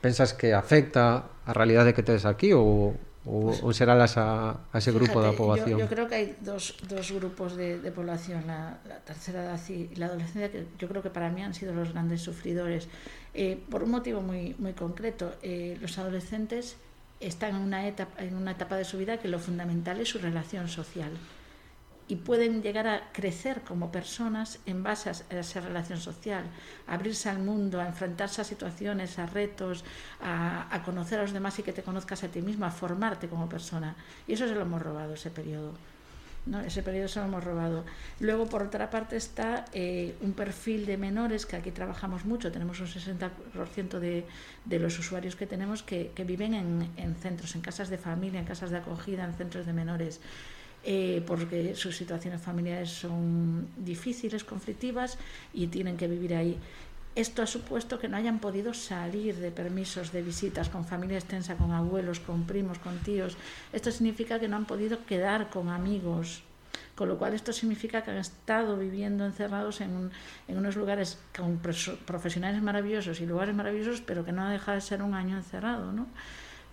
pensas 0.04 0.36
que 0.36 0.52
afecta 0.52 1.32
a 1.48 1.52
realidade 1.56 1.96
que 1.96 2.04
tedes 2.04 2.28
aquí 2.28 2.52
ou, 2.52 3.00
ou, 3.24 3.52
ou 3.64 3.70
será 3.72 3.96
a, 3.96 4.04
a 4.04 4.76
ese 4.76 4.92
grupo 4.92 5.18
Fíjate, 5.18 5.32
da 5.32 5.32
poboación? 5.32 5.76
Yo, 5.80 5.84
yo 5.84 5.88
creo 5.88 6.04
que 6.04 6.16
hai 6.20 6.26
dos, 6.44 6.76
dos 6.84 7.08
grupos 7.16 7.56
de, 7.56 7.80
de 7.80 7.90
población, 7.90 8.44
la, 8.44 8.76
la 8.84 9.00
tercera 9.00 9.40
edad 9.44 9.60
y 9.72 9.88
la 9.96 10.12
adolescencia, 10.12 10.52
que 10.52 10.68
yo 10.76 10.86
creo 10.86 11.00
que 11.00 11.10
para 11.10 11.32
mí 11.32 11.40
han 11.40 11.56
sido 11.56 11.72
los 11.72 11.96
grandes 11.96 12.20
sufridores. 12.20 12.92
Eh, 13.32 13.56
por 13.72 13.82
un 13.82 13.90
motivo 13.90 14.20
muy, 14.20 14.52
muy 14.60 14.76
concreto, 14.76 15.32
eh, 15.40 15.80
los 15.80 15.96
adolescentes 15.96 16.76
están 17.20 17.56
en 17.56 17.62
una, 17.62 17.88
etapa, 17.88 18.22
en 18.22 18.36
una 18.36 18.52
etapa 18.52 18.76
de 18.76 18.84
su 18.84 18.98
vida 18.98 19.18
que 19.18 19.28
lo 19.28 19.38
fundamental 19.38 20.00
es 20.00 20.08
su 20.08 20.18
relación 20.18 20.68
social. 20.68 21.10
Y 22.08 22.16
pueden 22.16 22.62
llegar 22.62 22.86
a 22.86 23.12
crecer 23.12 23.60
como 23.60 23.92
personas 23.92 24.58
en 24.64 24.82
base 24.82 25.10
a 25.10 25.38
esa 25.38 25.60
relación 25.60 26.00
social, 26.00 26.44
a 26.86 26.94
abrirse 26.94 27.28
al 27.28 27.38
mundo, 27.38 27.80
a 27.80 27.86
enfrentarse 27.86 28.40
a 28.40 28.44
situaciones, 28.44 29.18
a 29.18 29.26
retos, 29.26 29.84
a, 30.22 30.74
a, 30.74 30.82
conocer 30.82 31.18
a 31.18 31.22
los 31.22 31.32
demás 31.32 31.58
y 31.58 31.62
que 31.62 31.74
te 31.74 31.82
conozcas 31.82 32.24
a 32.24 32.28
ti 32.28 32.40
mismo, 32.40 32.64
a 32.64 32.70
formarte 32.70 33.28
como 33.28 33.48
persona. 33.48 33.94
Y 34.26 34.32
eso 34.32 34.48
se 34.48 34.54
lo 34.54 34.62
hemos 34.62 34.80
robado 34.80 35.14
ese 35.14 35.30
periodo. 35.30 35.74
¿no? 36.46 36.60
Ese 36.60 36.82
periodo 36.82 37.08
se 37.08 37.20
lo 37.20 37.26
hemos 37.26 37.44
robado. 37.44 37.84
Luego, 38.20 38.46
por 38.46 38.62
otra 38.62 38.88
parte, 38.88 39.16
está 39.16 39.66
eh, 39.74 40.16
un 40.22 40.32
perfil 40.32 40.86
de 40.86 40.96
menores, 40.96 41.44
que 41.44 41.56
aquí 41.56 41.72
trabajamos 41.72 42.24
mucho, 42.24 42.50
tenemos 42.50 42.80
un 42.80 42.86
60% 42.86 43.98
de, 43.98 44.24
de 44.64 44.78
los 44.78 44.98
usuarios 44.98 45.36
que 45.36 45.46
tenemos 45.46 45.82
que, 45.82 46.12
que 46.14 46.24
viven 46.24 46.54
en, 46.54 46.90
en 46.96 47.14
centros, 47.16 47.54
en 47.54 47.60
casas 47.60 47.90
de 47.90 47.98
familia, 47.98 48.40
en 48.40 48.46
casas 48.46 48.70
de 48.70 48.78
acogida, 48.78 49.24
en 49.24 49.34
centros 49.34 49.66
de 49.66 49.74
menores 49.74 50.20
eh, 50.84 51.22
porque 51.26 51.74
sus 51.74 51.96
situaciones 51.96 52.40
familiares 52.40 52.90
son 52.90 53.68
difíciles, 53.76 54.44
conflictivas 54.44 55.18
y 55.52 55.66
tienen 55.66 55.96
que 55.96 56.08
vivir 56.08 56.34
ahí. 56.34 56.58
Esto 57.14 57.42
ha 57.42 57.46
supuesto 57.46 57.98
que 57.98 58.08
no 58.08 58.16
hayan 58.16 58.38
podido 58.38 58.72
salir 58.72 59.34
de 59.36 59.50
permisos 59.50 60.12
de 60.12 60.22
visitas 60.22 60.68
con 60.68 60.84
familia 60.84 61.18
extensa, 61.18 61.56
con 61.56 61.72
abuelos, 61.72 62.20
con 62.20 62.46
primos, 62.46 62.78
con 62.78 62.98
tíos. 62.98 63.36
Esto 63.72 63.90
significa 63.90 64.38
que 64.38 64.46
no 64.46 64.56
han 64.56 64.66
podido 64.66 65.04
quedar 65.04 65.50
con 65.50 65.68
amigos, 65.68 66.44
con 66.94 67.08
lo 67.08 67.18
cual 67.18 67.34
esto 67.34 67.52
significa 67.52 68.02
que 68.02 68.12
han 68.12 68.18
estado 68.18 68.76
viviendo 68.76 69.24
encerrados 69.24 69.80
en, 69.80 69.90
un, 69.96 70.10
en 70.46 70.58
unos 70.58 70.76
lugares 70.76 71.18
con 71.36 71.58
profesionales 71.58 72.62
maravillosos 72.62 73.20
y 73.20 73.26
lugares 73.26 73.54
maravillosos, 73.54 74.00
pero 74.00 74.24
que 74.24 74.30
no 74.30 74.42
ha 74.42 74.50
dejado 74.52 74.76
de 74.76 74.82
ser 74.82 75.02
un 75.02 75.14
año 75.14 75.36
encerrado, 75.36 75.90
¿no? 75.90 76.06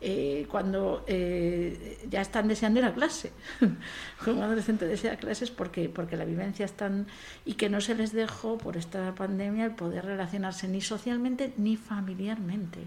Eh, 0.02 0.46
cuando 0.52 1.04
eh, 1.08 2.06
ya 2.10 2.22
están 2.22 2.48
deseando 2.48 2.80
ir 2.80 2.86
a 2.86 2.94
clase. 2.94 3.32
Como 4.24 4.44
adolescente 4.44 4.86
desea 4.86 5.18
clases 5.18 5.52
porque, 5.52 5.90
porque 5.90 6.18
la 6.18 6.26
vivencia 6.26 6.66
es 6.66 6.74
tan... 6.74 7.08
y 7.46 7.54
que 7.54 7.70
no 7.70 7.82
se 7.82 7.96
les 7.96 8.12
dejó 8.12 8.58
por 8.58 8.78
esta 8.78 9.16
pandemia 9.16 9.66
el 9.66 9.76
poder 9.76 10.06
relacionarse 10.06 10.68
ni 10.68 10.82
socialmente 10.82 11.54
ni 11.58 11.78
familiarmente. 11.78 12.80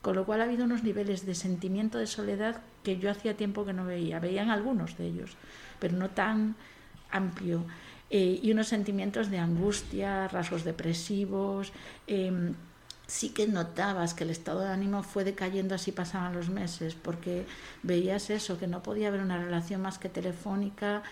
Con 0.00 0.16
lo 0.16 0.24
cual 0.24 0.40
ha 0.40 0.44
habido 0.44 0.64
unos 0.64 0.82
niveles 0.82 1.26
de 1.26 1.34
sentimiento 1.34 1.98
de 1.98 2.08
soledad 2.08 2.60
que 2.82 2.98
yo 2.98 3.10
hacía 3.10 3.36
tiempo 3.36 3.64
que 3.64 3.72
no 3.72 3.84
veía. 3.84 4.18
Veían 4.18 4.50
algunos 4.50 4.98
de 4.98 5.06
ellos, 5.06 5.36
pero 5.78 5.96
no 5.96 6.10
tan 6.10 6.56
amplio. 7.10 7.64
Eh, 8.10 8.40
y 8.42 8.50
unos 8.50 8.66
sentimientos 8.66 9.30
de 9.30 9.38
angustia, 9.38 10.26
rasgos 10.28 10.64
depresivos. 10.64 11.72
Sí 13.06 13.30
que 13.30 13.46
notabas 13.46 14.14
que 14.14 14.24
el 14.24 14.30
estado 14.30 14.60
de 14.60 14.68
ánimo 14.68 15.02
fue 15.02 15.24
decayendo 15.24 15.74
así 15.74 15.92
pasaban 15.92 16.34
los 16.34 16.48
meses, 16.48 16.94
porque 16.94 17.46
veías 17.82 18.30
eso, 18.30 18.58
que 18.58 18.66
no 18.66 18.82
podía 18.82 19.08
haber 19.08 19.20
una 19.20 19.38
relación 19.38 19.82
más 19.82 19.98
que 19.98 20.08
telefónica. 20.08 21.02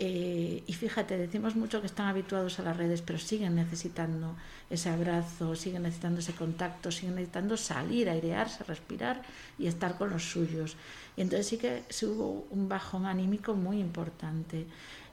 Eh, 0.00 0.62
y 0.64 0.72
fíjate, 0.74 1.18
decimos 1.18 1.56
mucho 1.56 1.80
que 1.80 1.88
están 1.88 2.06
habituados 2.06 2.60
a 2.60 2.62
las 2.62 2.76
redes, 2.76 3.02
pero 3.02 3.18
siguen 3.18 3.56
necesitando 3.56 4.36
ese 4.70 4.90
abrazo, 4.90 5.56
siguen 5.56 5.82
necesitando 5.82 6.20
ese 6.20 6.34
contacto, 6.34 6.92
siguen 6.92 7.16
necesitando 7.16 7.56
salir, 7.56 8.08
airearse, 8.08 8.62
respirar 8.62 9.22
y 9.58 9.66
estar 9.66 9.98
con 9.98 10.10
los 10.10 10.30
suyos. 10.30 10.76
Y 11.16 11.22
entonces 11.22 11.48
sí 11.48 11.58
que 11.58 11.82
hubo 12.06 12.46
un 12.50 12.68
bajón 12.68 13.06
anímico 13.06 13.54
muy 13.54 13.80
importante 13.80 14.66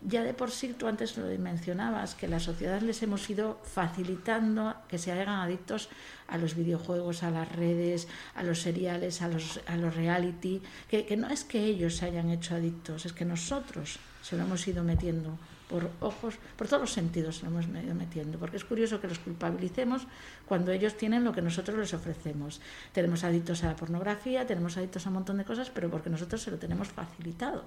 ya 0.08 0.24
de 0.24 0.34
por 0.34 0.52
sí, 0.52 0.76
tú 0.78 0.88
antes 0.88 1.18
lo 1.18 1.26
mencionabas, 1.40 2.16
que 2.16 2.28
la 2.28 2.40
sociedad 2.40 2.82
les 2.82 3.02
hemos 3.04 3.30
ido 3.30 3.60
facilitando 3.64 4.76
que 4.88 4.98
se 4.98 5.12
hagan 5.12 5.30
adictos 5.30 5.90
a 6.28 6.38
los 6.38 6.56
videojuegos, 6.56 7.24
a 7.24 7.32
las 7.32 7.52
redes, 7.52 8.08
a 8.36 8.44
los 8.44 8.62
seriales, 8.62 9.22
a 9.22 9.28
los, 9.28 9.60
a 9.68 9.78
los 9.78 9.96
reality, 9.96 10.62
que, 10.90 11.06
que 11.06 11.18
no 11.18 11.30
es 11.30 11.44
que 11.44 11.64
ellos 11.64 11.98
se 11.98 12.06
hayan 12.06 12.30
hecho 12.30 12.56
adictos, 12.56 13.06
es 13.06 13.14
que 13.14 13.26
nosotros 13.26 14.00
se 14.22 14.38
lo 14.38 14.44
hemos 14.44 14.68
ido 14.68 14.84
metiendo 14.84 15.38
por 15.70 15.90
ojos, 16.00 16.36
por 16.58 16.68
todos 16.68 16.82
los 16.82 16.94
sentidos 16.94 17.38
se 17.38 17.44
lo 17.44 17.50
hemos 17.50 17.66
ido 17.68 17.96
metiendo, 17.96 18.38
porque 18.38 18.58
es 18.58 18.66
curioso 18.66 19.02
que 19.02 19.08
los 19.08 19.20
culpabilicemos 19.20 20.08
cuando 20.46 20.72
ellos 20.72 20.96
tienen 20.96 21.24
lo 21.24 21.34
que 21.34 21.42
nosotros 21.42 21.78
les 21.78 21.94
ofrecemos. 21.94 22.62
Tenemos 22.94 23.24
adictos 23.24 23.64
a 23.64 23.68
la 23.68 23.76
pornografía, 23.76 24.46
tenemos 24.46 24.78
adictos 24.78 25.06
a 25.06 25.10
un 25.10 25.16
montón 25.16 25.38
de 25.38 25.46
cosas, 25.46 25.72
pero 25.72 25.90
porque 25.90 26.10
nosotros 26.10 26.42
se 26.42 26.52
lo 26.52 26.58
tenemos 26.58 26.90
facilitado. 26.90 27.66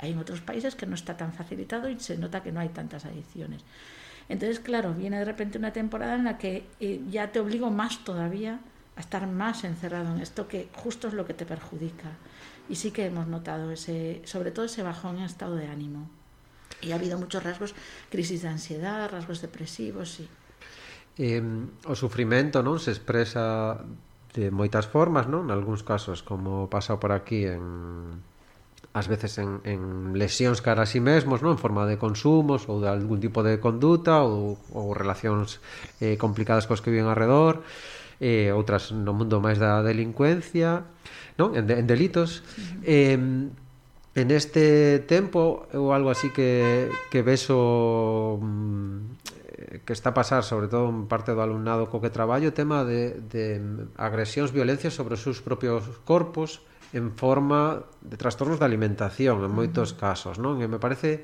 Hay 0.00 0.12
en 0.12 0.18
otros 0.18 0.40
países 0.40 0.74
que 0.74 0.86
no 0.86 0.94
está 0.94 1.16
tan 1.16 1.32
facilitado 1.32 1.88
y 1.88 2.00
se 2.00 2.16
nota 2.16 2.42
que 2.42 2.52
no 2.52 2.60
hay 2.60 2.70
tantas 2.70 3.04
adicciones. 3.04 3.62
Entonces, 4.28 4.60
claro, 4.60 4.94
viene 4.94 5.18
de 5.18 5.24
repente 5.24 5.58
una 5.58 5.72
temporada 5.72 6.14
en 6.14 6.24
la 6.24 6.38
que 6.38 6.66
eh, 6.78 7.00
ya 7.10 7.32
te 7.32 7.40
obligo 7.40 7.70
más 7.70 8.04
todavía 8.04 8.60
a 8.96 9.00
estar 9.00 9.26
más 9.26 9.64
encerrado 9.64 10.14
en 10.14 10.20
esto 10.20 10.46
que 10.46 10.68
justo 10.72 11.08
es 11.08 11.14
lo 11.14 11.26
que 11.26 11.34
te 11.34 11.44
perjudica. 11.44 12.12
Y 12.68 12.76
sí 12.76 12.92
que 12.92 13.06
hemos 13.06 13.26
notado 13.26 13.72
ese, 13.72 14.22
sobre 14.24 14.52
todo 14.52 14.66
ese 14.66 14.82
bajón 14.82 15.18
en 15.18 15.24
estado 15.24 15.56
de 15.56 15.66
ánimo. 15.66 16.08
Y 16.80 16.92
ha 16.92 16.94
habido 16.94 17.18
muchos 17.18 17.42
rasgos, 17.42 17.74
crisis 18.10 18.42
de 18.42 18.48
ansiedad, 18.48 19.10
rasgos 19.10 19.42
depresivos, 19.42 20.10
sí. 20.10 20.28
Eh, 21.18 21.42
o 21.84 21.92
sufrimento 21.98 22.62
non 22.64 22.80
se 22.80 22.94
expresa 22.94 23.82
de 24.32 24.48
moitas 24.54 24.86
formas, 24.86 25.26
non? 25.26 25.50
En 25.50 25.52
algúns 25.52 25.82
casos, 25.82 26.22
como 26.22 26.70
pasa 26.70 26.96
por 27.02 27.10
aquí 27.10 27.44
en 27.44 28.22
ás 28.92 29.06
veces 29.06 29.38
en, 29.38 29.62
en 29.62 30.18
lesións 30.18 30.58
cara 30.58 30.82
a 30.82 30.86
si 30.86 30.98
sí 30.98 31.00
mesmos, 31.00 31.46
non? 31.46 31.54
En 31.54 31.62
forma 31.62 31.86
de 31.86 31.94
consumos 31.94 32.66
ou 32.66 32.82
de 32.82 32.90
algún 32.90 33.22
tipo 33.22 33.46
de 33.46 33.62
conduta 33.62 34.26
ou, 34.26 34.58
ou 34.74 34.90
relacións 34.98 35.62
eh, 36.02 36.18
complicadas 36.18 36.66
cos 36.66 36.82
que 36.82 36.90
viven 36.90 37.06
alrededor 37.06 37.62
eh, 38.18 38.50
outras 38.50 38.90
no 38.90 39.14
mundo 39.14 39.38
máis 39.38 39.62
da 39.62 39.78
delincuencia 39.86 40.90
non? 41.38 41.54
En, 41.54 41.70
de, 41.70 41.78
en 41.78 41.86
delitos 41.86 42.42
eh, 42.82 43.14
en 43.14 44.28
este 44.34 44.98
tempo 45.06 45.70
ou 45.70 45.94
algo 45.94 46.10
así 46.10 46.34
que, 46.34 46.90
que 47.14 47.22
beso 47.22 48.42
mm, 48.42 49.86
que 49.86 49.94
está 49.94 50.10
a 50.10 50.18
pasar 50.18 50.42
sobre 50.42 50.66
todo 50.66 50.90
en 50.90 51.06
parte 51.06 51.30
do 51.30 51.46
alumnado 51.46 51.86
co 51.86 52.02
que 52.02 52.10
traballo 52.10 52.50
o 52.50 52.56
tema 52.56 52.82
de, 52.82 53.22
de 53.30 53.62
agresións, 53.94 54.50
violencias 54.50 54.98
sobre 54.98 55.14
os 55.14 55.22
seus 55.22 55.38
propios 55.38 55.86
corpos 56.02 56.58
en 56.92 57.14
forma 57.14 57.86
de 58.02 58.16
trastornos 58.16 58.58
de 58.58 58.66
alimentación 58.66 59.42
en 59.46 59.52
moitos 59.54 59.94
casos, 59.94 60.42
non? 60.42 60.58
E 60.58 60.66
me 60.66 60.82
parece 60.82 61.22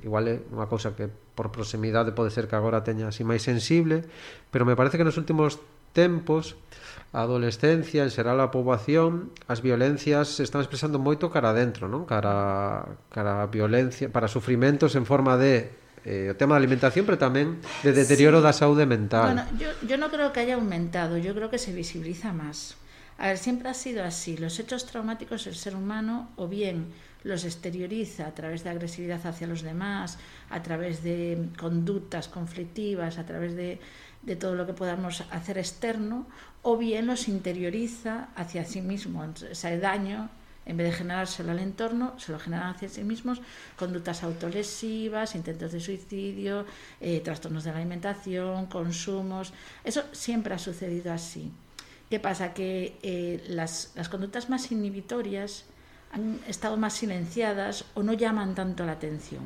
igual 0.00 0.30
é 0.30 0.36
unha 0.54 0.70
cousa 0.70 0.94
que 0.96 1.10
por 1.10 1.50
proximidade 1.50 2.14
pode 2.14 2.30
ser 2.32 2.46
que 2.46 2.56
agora 2.56 2.86
teña 2.86 3.10
así 3.10 3.26
máis 3.26 3.42
sensible, 3.42 4.06
pero 4.54 4.62
me 4.64 4.78
parece 4.78 4.96
que 4.96 5.04
nos 5.04 5.18
últimos 5.18 5.58
tempos 5.92 6.54
a 7.10 7.26
adolescencia, 7.26 8.06
en 8.06 8.14
xeral 8.14 8.38
a 8.38 8.54
poboación, 8.54 9.34
as 9.50 9.58
violencias 9.66 10.38
se 10.38 10.46
están 10.46 10.62
expresando 10.62 11.02
moito 11.02 11.26
cara 11.26 11.50
adentro, 11.50 11.90
non? 11.90 12.06
Cara 12.06 12.86
cara 13.10 13.42
a 13.42 13.50
violencia, 13.50 14.06
para 14.14 14.30
sufrimentos 14.30 14.94
en 14.94 15.02
forma 15.02 15.34
de 15.34 15.74
eh, 16.06 16.32
o 16.32 16.34
tema 16.38 16.54
da 16.54 16.62
alimentación, 16.62 17.02
pero 17.04 17.18
tamén 17.18 17.58
de 17.82 17.90
deterioro 17.90 18.38
sí. 18.38 18.44
da 18.46 18.52
saúde 18.54 18.86
mental. 18.86 19.34
Bueno, 19.34 19.44
yo, 19.58 19.74
yo 19.84 19.98
no 19.98 20.08
creo 20.08 20.30
que 20.30 20.46
haya 20.46 20.54
aumentado, 20.54 21.18
yo 21.18 21.34
creo 21.34 21.50
que 21.50 21.58
se 21.58 21.74
visibiliza 21.74 22.30
máis. 22.30 22.78
A 23.20 23.26
ver, 23.26 23.36
siempre 23.36 23.68
ha 23.68 23.74
sido 23.74 24.02
así. 24.02 24.38
Los 24.38 24.58
hechos 24.58 24.86
traumáticos 24.86 25.44
del 25.44 25.54
ser 25.54 25.76
humano 25.76 26.30
o 26.36 26.48
bien 26.48 26.86
los 27.22 27.44
exterioriza 27.44 28.26
a 28.26 28.34
través 28.34 28.64
de 28.64 28.70
agresividad 28.70 29.26
hacia 29.26 29.46
los 29.46 29.60
demás, 29.60 30.16
a 30.48 30.62
través 30.62 31.02
de 31.02 31.50
conductas 31.58 32.28
conflictivas, 32.28 33.18
a 33.18 33.26
través 33.26 33.54
de, 33.54 33.78
de 34.22 34.36
todo 34.36 34.54
lo 34.54 34.66
que 34.66 34.72
podamos 34.72 35.22
hacer 35.30 35.58
externo, 35.58 36.26
o 36.62 36.78
bien 36.78 37.06
los 37.06 37.28
interioriza 37.28 38.28
hacia 38.36 38.64
sí 38.64 38.80
mismo. 38.80 39.22
Ese 39.50 39.78
daño, 39.78 40.30
en 40.64 40.78
vez 40.78 40.86
de 40.86 40.96
generárselo 40.96 41.52
al 41.52 41.58
entorno, 41.58 42.18
se 42.18 42.32
lo 42.32 42.38
generan 42.38 42.74
hacia 42.74 42.88
sí 42.88 43.04
mismos, 43.04 43.42
conductas 43.76 44.22
autolesivas, 44.22 45.34
intentos 45.34 45.72
de 45.72 45.80
suicidio, 45.80 46.64
eh, 47.02 47.20
trastornos 47.20 47.64
de 47.64 47.72
la 47.72 47.76
alimentación, 47.76 48.64
consumos. 48.64 49.52
Eso 49.84 50.04
siempre 50.12 50.54
ha 50.54 50.58
sucedido 50.58 51.12
así. 51.12 51.52
¿Qué 52.10 52.18
pasa? 52.18 52.52
Que 52.54 52.98
eh, 53.04 53.40
las, 53.46 53.92
las 53.94 54.08
conductas 54.08 54.50
más 54.50 54.72
inhibitorias 54.72 55.64
han 56.10 56.40
estado 56.48 56.76
más 56.76 56.94
silenciadas 56.94 57.84
o 57.94 58.02
no 58.02 58.12
llaman 58.14 58.56
tanto 58.56 58.84
la 58.84 58.92
atención. 58.92 59.44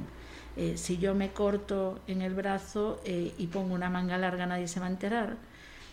Eh, 0.57 0.79
si 0.79 0.97
yo 0.97 1.15
me 1.15 1.31
corto 1.31 2.01
en 2.07 2.23
el 2.23 2.33
brazo 2.33 3.03
eh, 3.05 3.35
y 3.37 3.49
pongo 3.49 3.75
una 3.75 3.91
manga 3.91 4.17
larga, 4.17 4.47
nadie 4.47 4.67
se 4.67 4.81
va 4.81 4.87
a 4.87 4.91
enterar, 4.91 5.37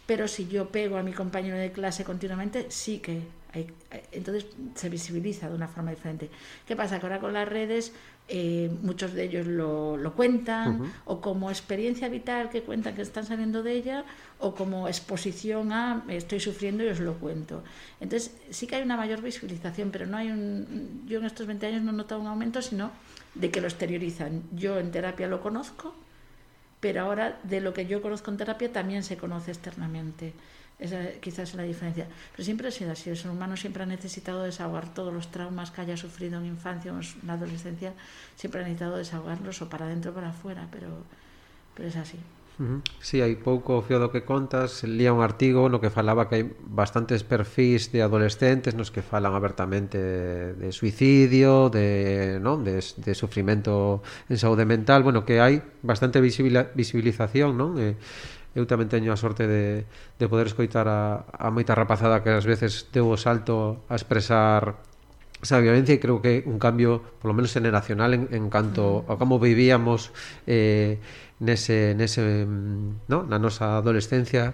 pero 0.05 0.29
si 0.29 0.47
yo 0.47 0.69
pego 0.69 0.97
a 0.97 1.03
mi 1.03 1.11
compañero 1.11 1.57
de 1.57 1.73
clase 1.73 2.05
continuamente, 2.05 2.67
sí 2.69 2.99
que 2.99 3.21
hay, 3.53 3.67
entonces 4.11 4.45
se 4.75 4.89
visibiliza 4.89 5.49
de 5.49 5.55
una 5.55 5.67
forma 5.67 5.91
diferente. 5.91 6.29
¿Qué 6.67 6.75
pasa? 6.75 6.99
Que 6.99 7.05
ahora 7.05 7.19
con 7.19 7.33
las 7.33 7.47
redes 7.47 7.93
eh, 8.27 8.71
muchos 8.81 9.13
de 9.13 9.23
ellos 9.23 9.45
lo, 9.45 9.97
lo 9.97 10.13
cuentan, 10.13 10.81
uh 10.81 10.85
-huh. 10.85 10.91
o 11.05 11.21
como 11.21 11.49
experiencia 11.49 12.07
vital 12.07 12.49
que 12.49 12.61
cuentan 12.61 12.95
que 12.95 13.01
están 13.01 13.25
saliendo 13.25 13.61
de 13.61 13.73
ella, 13.73 14.05
o 14.39 14.55
como 14.55 14.87
exposición 14.87 15.73
a 15.73 16.03
estoy 16.07 16.39
sufriendo 16.39 16.81
y 16.83 16.87
os 16.87 17.01
lo 17.01 17.15
cuento. 17.15 17.61
Entonces, 17.99 18.31
sí 18.49 18.67
que 18.67 18.77
hay 18.77 18.83
una 18.83 18.95
mayor 18.95 19.21
visibilización, 19.21 19.91
pero 19.91 20.05
no 20.05 20.15
hay 20.15 20.31
un. 20.31 21.03
Yo 21.07 21.19
en 21.19 21.25
estos 21.25 21.45
20 21.45 21.65
años 21.67 21.81
no 21.83 21.91
he 21.91 21.95
notado 21.95 22.21
un 22.21 22.27
aumento, 22.27 22.61
sino 22.61 22.91
de 23.35 23.49
que 23.51 23.59
lo 23.59 23.67
exteriorizan. 23.67 24.43
Yo 24.53 24.79
en 24.79 24.91
terapia 24.91 25.27
lo 25.27 25.41
conozco, 25.41 25.93
pero 26.79 27.01
ahora 27.01 27.37
de 27.43 27.59
lo 27.59 27.73
que 27.73 27.85
yo 27.85 28.01
conozco 28.01 28.31
en 28.31 28.37
terapia 28.37 28.71
también 28.71 29.03
se 29.03 29.17
conoce 29.17 29.51
externamente. 29.51 30.33
Esa 30.81 31.21
quizás 31.21 31.49
es 31.49 31.55
la 31.55 31.63
diferencia. 31.63 32.07
Pero 32.33 32.43
siempre 32.43 32.67
ha 32.67 32.71
sido 32.71 32.91
así. 32.91 33.09
El 33.09 33.17
ser 33.17 33.29
humano 33.29 33.55
siempre 33.55 33.83
ha 33.83 33.85
necesitado 33.85 34.41
desahogar 34.41 34.91
todos 34.93 35.13
los 35.13 35.29
traumas 35.29 35.69
que 35.69 35.81
haya 35.81 35.95
sufrido 35.95 36.41
en 36.41 36.47
infancia 36.47 36.91
o 36.91 36.97
en 36.97 37.05
la 37.27 37.33
adolescencia. 37.37 37.93
Siempre 38.35 38.61
ha 38.61 38.63
necesitado 38.65 38.97
desahogarlos 38.97 39.61
o 39.61 39.69
para 39.69 39.85
adentro 39.85 40.09
o 40.09 40.15
para 40.17 40.33
afuera, 40.33 40.67
pero, 40.73 40.89
pero 41.77 41.87
es 41.87 41.95
así. 41.95 42.17
Sí, 43.01 43.17
hai 43.25 43.33
pouco 43.41 43.81
fio 43.81 43.97
do 43.97 44.13
que 44.13 44.21
contas, 44.21 44.85
lía 44.85 45.09
un 45.09 45.25
artigo 45.25 45.65
no 45.65 45.81
que 45.81 45.89
falaba 45.89 46.29
que 46.29 46.35
hai 46.37 46.45
bastantes 46.61 47.25
perfis 47.25 47.89
de 47.89 48.05
adolescentes 48.05 48.77
nos 48.77 48.93
que 48.93 49.01
falan 49.01 49.33
abertamente 49.33 49.97
de 50.53 50.69
suicidio, 50.69 51.73
de, 51.73 52.37
non, 52.37 52.61
de, 52.61 52.77
de 52.77 53.13
sufrimento 53.17 54.05
en 54.29 54.37
saúde 54.37 54.69
mental, 54.69 55.01
bueno, 55.01 55.25
que 55.25 55.41
hai 55.41 55.65
bastante 55.81 56.21
visibilización, 56.21 57.57
non? 57.57 57.81
Eh, 57.81 57.97
eu 58.55 58.67
tamén 58.67 58.91
teño 58.91 59.15
a 59.15 59.17
sorte 59.19 59.47
de, 59.47 59.87
de 60.19 60.25
poder 60.27 60.51
escoitar 60.51 60.87
a, 60.87 61.23
a 61.31 61.47
moita 61.51 61.71
rapazada 61.75 62.19
que 62.19 62.35
ás 62.35 62.43
veces 62.43 62.91
deu 62.91 63.07
o 63.07 63.17
salto 63.19 63.87
a 63.87 63.95
expresar 63.95 64.81
esa 65.41 65.59
violencia 65.59 65.97
e 65.97 65.99
creo 65.99 66.21
que 66.21 66.45
un 66.45 66.61
cambio 66.61 67.01
polo 67.19 67.33
menos 67.33 67.53
generacional 67.53 68.13
en, 68.13 68.29
en 68.31 68.49
canto 68.53 69.03
a 69.09 69.17
como 69.17 69.41
vivíamos 69.41 70.13
eh, 70.45 71.01
nese, 71.41 71.97
nese 71.97 72.45
no? 72.45 73.25
na 73.25 73.41
nosa 73.41 73.81
adolescencia 73.81 74.53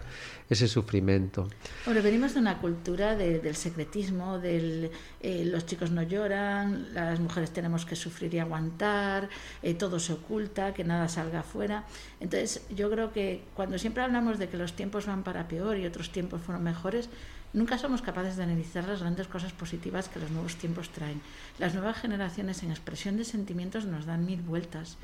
ese 0.49 0.67
sufrimento. 0.67 1.49
Bueno, 1.85 2.01
venimos 2.01 2.33
de 2.33 2.39
una 2.39 2.59
cultura 2.59 3.15
de, 3.15 3.39
del 3.39 3.55
secretismo, 3.55 4.39
del 4.39 4.91
eh, 5.19 5.43
los 5.43 5.65
chicos 5.65 5.91
no 5.91 6.03
lloran, 6.03 6.93
las 6.93 7.19
mujeres 7.19 7.51
tenemos 7.51 7.85
que 7.85 7.95
sufrir 7.95 8.33
y 8.33 8.39
aguantar, 8.39 9.27
eh, 9.61 9.73
todo 9.73 9.99
se 9.99 10.13
oculta, 10.13 10.73
que 10.73 10.85
nada 10.85 11.09
salga 11.09 11.41
afuera. 11.41 11.83
Entonces, 12.21 12.63
yo 12.73 12.89
creo 12.89 13.11
que 13.11 13.43
cuando 13.55 13.77
siempre 13.77 14.03
hablamos 14.03 14.39
de 14.39 14.47
que 14.47 14.55
los 14.55 14.73
tiempos 14.73 15.05
van 15.05 15.23
para 15.23 15.49
peor 15.49 15.77
y 15.77 15.85
otros 15.85 16.11
tiempos 16.11 16.41
fueron 16.41 16.63
mejores, 16.63 17.09
nunca 17.53 17.77
somos 17.77 18.01
capaces 18.01 18.37
de 18.37 18.43
analizar 18.43 18.87
las 18.87 19.01
grandes 19.01 19.27
cosas 19.27 19.53
positivas 19.53 20.09
que 20.09 20.19
los 20.19 20.31
nuevos 20.31 20.55
tiempos 20.55 20.89
traen. 20.89 21.21
Las 21.59 21.73
nuevas 21.73 21.97
generaciones 21.97 22.63
en 22.63 22.71
expresión 22.71 23.17
de 23.17 23.25
sentimientos 23.25 23.85
nos 23.85 24.05
dan 24.05 24.25
mil 24.25 24.41
vueltas 24.41 24.97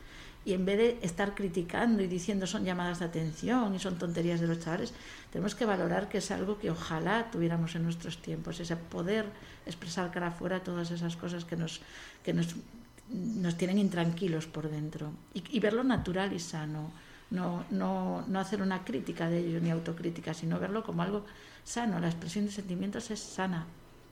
y 0.45 0.53
en 0.53 0.65
vez 0.65 0.77
de 0.77 1.00
estar 1.01 1.35
criticando 1.35 2.03
y 2.03 2.07
diciendo 2.07 2.47
son 2.47 2.65
llamadas 2.65 3.00
de 3.00 3.05
atención 3.05 3.73
y 3.75 3.79
son 3.79 3.97
tonterías 3.97 4.41
de 4.41 4.47
los 4.47 4.59
chavales, 4.59 4.93
tenemos 5.31 5.55
que 5.55 5.65
valorar 5.65 6.09
que 6.09 6.17
es 6.17 6.31
algo 6.31 6.59
que 6.59 6.69
ojalá 6.69 7.31
tuviéramos 7.31 7.75
en 7.75 7.83
nuestros 7.83 8.21
tiempos, 8.21 8.59
ese 8.59 8.75
poder 8.75 9.25
expresar 9.65 10.12
cara 10.12 10.27
afuera 10.27 10.62
todas 10.62 10.91
esas 10.91 11.15
cosas 11.15 11.45
que 11.45 11.55
nos, 11.55 11.81
que 12.23 12.33
nos, 12.33 12.55
nos 13.09 13.55
tienen 13.57 13.77
intranquilos 13.77 14.45
por 14.45 14.69
dentro 14.69 15.13
y, 15.33 15.43
y 15.50 15.59
verlo 15.59 15.83
natural 15.83 16.33
y 16.33 16.39
sano, 16.39 16.91
no, 17.31 17.65
no, 17.71 18.25
no 18.27 18.39
hacer 18.39 18.62
una 18.62 18.83
crítica 18.83 19.29
de 19.29 19.39
ello 19.39 19.59
ni 19.62 19.71
autocrítica, 19.71 20.33
sino 20.33 20.59
verlo 20.59 20.83
como 20.83 21.01
algo 21.03 21.25
sano, 21.63 22.00
la 22.00 22.08
expresión 22.08 22.46
de 22.46 22.51
sentimientos 22.51 23.12
es 23.12 23.20
sana, 23.20 23.65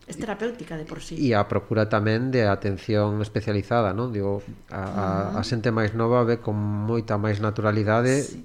es 0.08 0.17
terapéutica 0.17 0.77
de 0.77 0.86
por 0.86 1.01
sí. 1.01 1.15
E 1.15 1.38
a 1.38 1.46
procura 1.46 1.88
tamén 1.88 2.34
de 2.34 2.50
atención 2.50 3.22
especializada, 3.22 3.93
non? 3.93 4.10
Digo, 4.10 4.41
a, 4.74 5.36
a, 5.36 5.39
a 5.39 5.41
xente 5.46 5.70
máis 5.70 5.93
nova 5.93 6.25
ve 6.25 6.41
con 6.41 6.58
moita 6.58 7.22
máis 7.22 7.38
naturalidade 7.38 8.25
sí. 8.25 8.41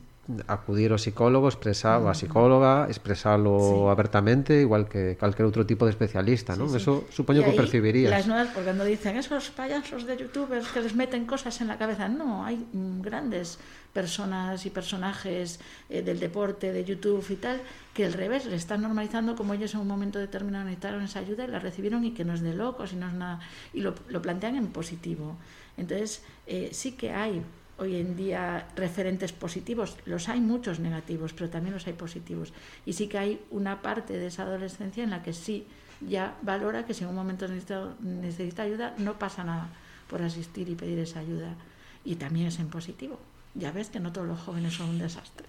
acudir 0.47 0.93
ao 0.93 1.01
psicólogo, 1.01 1.49
expresar 1.49 2.03
a 2.05 2.13
psicóloga, 2.13 2.87
expresalo 2.93 3.57
sí. 3.57 3.75
abertamente, 3.89 4.61
igual 4.61 4.85
que 4.85 5.17
calquer 5.17 5.49
outro 5.49 5.65
tipo 5.65 5.89
de 5.89 5.97
especialista, 5.97 6.55
sí, 6.55 6.61
non? 6.61 6.69
Sí. 6.69 6.77
Eso 6.77 7.09
supoño 7.09 7.41
que 7.41 7.57
percibirías. 7.57 8.13
Las 8.13 8.29
nuevas, 8.29 8.53
porque 8.53 8.71
cando 8.71 8.85
dicen 8.85 9.17
esos 9.17 9.49
payasos 9.51 10.05
de 10.05 10.15
youtubers 10.21 10.69
que 10.71 10.85
les 10.85 10.93
meten 10.93 11.25
cosas 11.25 11.57
en 11.65 11.73
la 11.73 11.81
cabeza, 11.81 12.07
no, 12.07 12.45
hai 12.45 12.61
grandes 13.01 13.57
personas 13.97 14.69
y 14.69 14.71
personajes 14.71 15.57
eh, 15.89 16.05
del 16.05 16.21
deporte, 16.21 16.69
de 16.69 16.85
YouTube 16.85 17.25
y 17.33 17.41
tal, 17.41 17.65
que 17.97 18.05
al 18.05 18.13
revés 18.13 18.45
le 18.45 18.57
están 18.57 18.83
normalizando 18.83 19.37
como 19.37 19.55
ellos 19.55 19.73
en 19.73 19.81
un 19.81 19.89
momento 19.89 20.19
determinado 20.19 20.65
necesitaron 20.65 21.03
esa 21.03 21.21
ayuda 21.21 21.45
y 21.45 21.47
la 21.47 21.61
recibieron 21.61 22.05
y 22.05 22.11
que 22.11 22.27
no 22.27 22.35
es 22.35 22.43
de 22.43 22.53
locos 22.53 22.93
y 22.93 22.97
no 22.97 23.09
es 23.09 23.15
nada, 23.15 23.41
y 23.73 23.81
lo, 23.81 23.95
lo 24.09 24.21
plantean 24.21 24.55
en 24.55 24.67
positivo. 24.67 25.39
Entonces, 25.79 26.23
eh, 26.47 26.69
sí 26.73 26.93
que 26.93 27.13
hay 27.13 27.43
hoy 27.79 27.97
en 27.97 28.15
día 28.15 28.69
referentes 28.77 29.33
positivos. 29.33 29.97
Los 30.05 30.29
hay 30.29 30.43
muchos 30.43 30.79
negativos, 30.79 31.33
pero 31.33 31.49
también 31.49 31.73
los 31.73 31.87
hay 31.87 31.95
positivos. 31.95 32.53
Y 32.85 32.93
sí 32.93 33.09
que 33.09 33.17
hay 33.17 33.41
una 33.51 33.81
parte 33.81 34.19
de 34.19 34.27
esa 34.27 34.43
adolescencia 34.43 35.03
en 35.03 35.09
la 35.09 35.23
que 35.23 35.33
sí 35.33 35.67
ya 36.07 36.37
valora 36.43 36.85
que 36.85 36.93
si 36.93 37.03
en 37.03 37.09
un 37.09 37.17
momento 37.17 37.49
necesita, 37.49 37.95
necesita 38.01 38.65
ayuda, 38.65 38.95
no 38.99 39.19
pasa 39.19 39.43
nada 39.43 39.71
por 40.11 40.21
asistir 40.21 40.69
y 40.69 40.75
pedir 40.75 40.99
esa 40.99 41.21
ayuda. 41.21 41.55
Y 42.05 42.17
también 42.17 42.49
es 42.49 42.59
en 42.59 42.69
positivo. 42.69 43.19
Ya 43.55 43.73
ves 43.73 43.89
que 43.89 44.01
no 44.01 44.13
todos 44.13 44.29
los 44.29 44.39
jóvenes 44.39 44.75
son 44.75 44.91
un 44.91 44.99
desastre. 44.99 45.47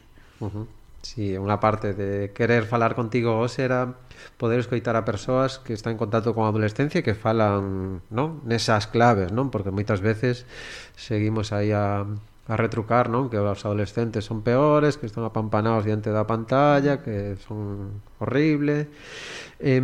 Sí, 1.02 1.38
unha 1.38 1.62
parte 1.62 1.94
de 1.94 2.34
querer 2.34 2.66
falar 2.68 2.98
contigo 2.98 3.38
hoxe 3.40 3.64
era 3.64 3.96
poder 4.36 4.60
escoitar 4.60 4.98
a 4.98 5.06
persoas 5.06 5.62
que 5.62 5.72
están 5.78 5.96
en 5.96 6.02
contacto 6.02 6.34
con 6.34 6.44
a 6.46 6.52
adolescencia 6.52 7.00
e 7.00 7.06
que 7.06 7.16
falan, 7.16 8.02
non? 8.12 8.42
Nesas 8.44 8.90
claves, 8.90 9.32
non? 9.32 9.54
Porque 9.54 9.72
moitas 9.72 10.02
veces 10.04 10.44
seguimos 10.98 11.54
aí 11.54 11.72
a 11.72 12.04
a 12.48 12.56
retrucar, 12.56 13.12
non? 13.12 13.28
Que 13.28 13.38
os 13.44 13.68
adolescentes 13.68 14.24
son 14.24 14.40
peores, 14.40 14.96
que 14.96 15.06
están 15.06 15.28
apampanados 15.28 15.84
diante 15.84 16.16
da 16.16 16.24
pantalla, 16.24 17.04
que 17.04 17.36
son 17.44 18.00
horrible. 18.24 18.88
Eh, 19.60 19.84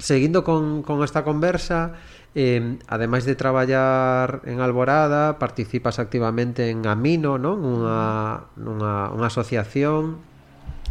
seguindo 0.00 0.40
con, 0.40 0.80
con 0.80 1.04
esta 1.04 1.20
conversa, 1.20 2.00
eh, 2.32 2.80
ademais 2.88 3.28
de 3.28 3.36
traballar 3.36 4.40
en 4.48 4.64
Alborada, 4.64 5.36
participas 5.36 6.00
activamente 6.00 6.72
en 6.72 6.88
Amino, 6.88 7.36
non? 7.36 7.60
Unha, 7.60 8.48
unha, 8.56 9.12
unha 9.12 9.28
asociación 9.28 10.31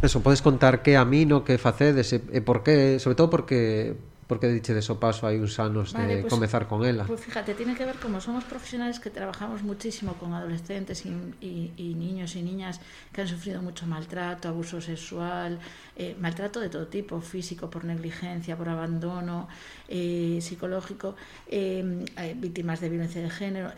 Eso, 0.02 0.20
podes 0.20 0.42
contar 0.42 0.82
que 0.82 0.96
a 0.96 1.04
mí 1.04 1.24
no 1.24 1.46
que 1.46 1.62
facedes 1.62 2.10
e, 2.12 2.18
e 2.34 2.42
por 2.42 2.66
qué, 2.66 2.98
sobre 2.98 3.14
todo 3.14 3.30
porque 3.30 3.94
porque 4.26 4.48
diche 4.48 4.72
de 4.72 4.80
so 4.80 4.96
paso 4.96 5.28
hai 5.28 5.36
uns 5.36 5.60
anos 5.60 5.92
vale, 5.92 6.08
de 6.08 6.16
pues, 6.24 6.32
comezar 6.32 6.64
con 6.64 6.88
ela. 6.88 7.04
Pues 7.04 7.20
fíjate, 7.20 7.52
tiene 7.52 7.76
que 7.76 7.84
ver 7.84 8.00
como 8.00 8.16
somos 8.18 8.44
profesionales 8.44 8.98
que 8.98 9.10
trabajamos 9.10 9.62
muchísimo 9.62 10.14
con 10.14 10.32
adolescentes 10.32 11.04
y, 11.04 11.12
y, 11.38 11.72
y 11.76 11.94
niños 11.94 12.34
y 12.34 12.42
niñas 12.42 12.80
que 13.12 13.20
han 13.20 13.28
sufrido 13.28 13.60
mucho 13.60 13.86
maltrato, 13.86 14.48
abuso 14.48 14.80
sexual, 14.80 15.60
eh, 15.96 16.16
maltrato 16.18 16.60
de 16.60 16.70
todo 16.70 16.86
tipo, 16.86 17.20
físico, 17.20 17.68
por 17.68 17.84
negligencia, 17.84 18.56
por 18.56 18.68
abandono, 18.70 19.48
eh, 19.86 20.38
psicológico, 20.40 21.14
eh, 21.46 22.02
víctimas 22.36 22.80
de 22.80 22.88
violencia 22.88 23.20
de 23.20 23.30
género. 23.30 23.70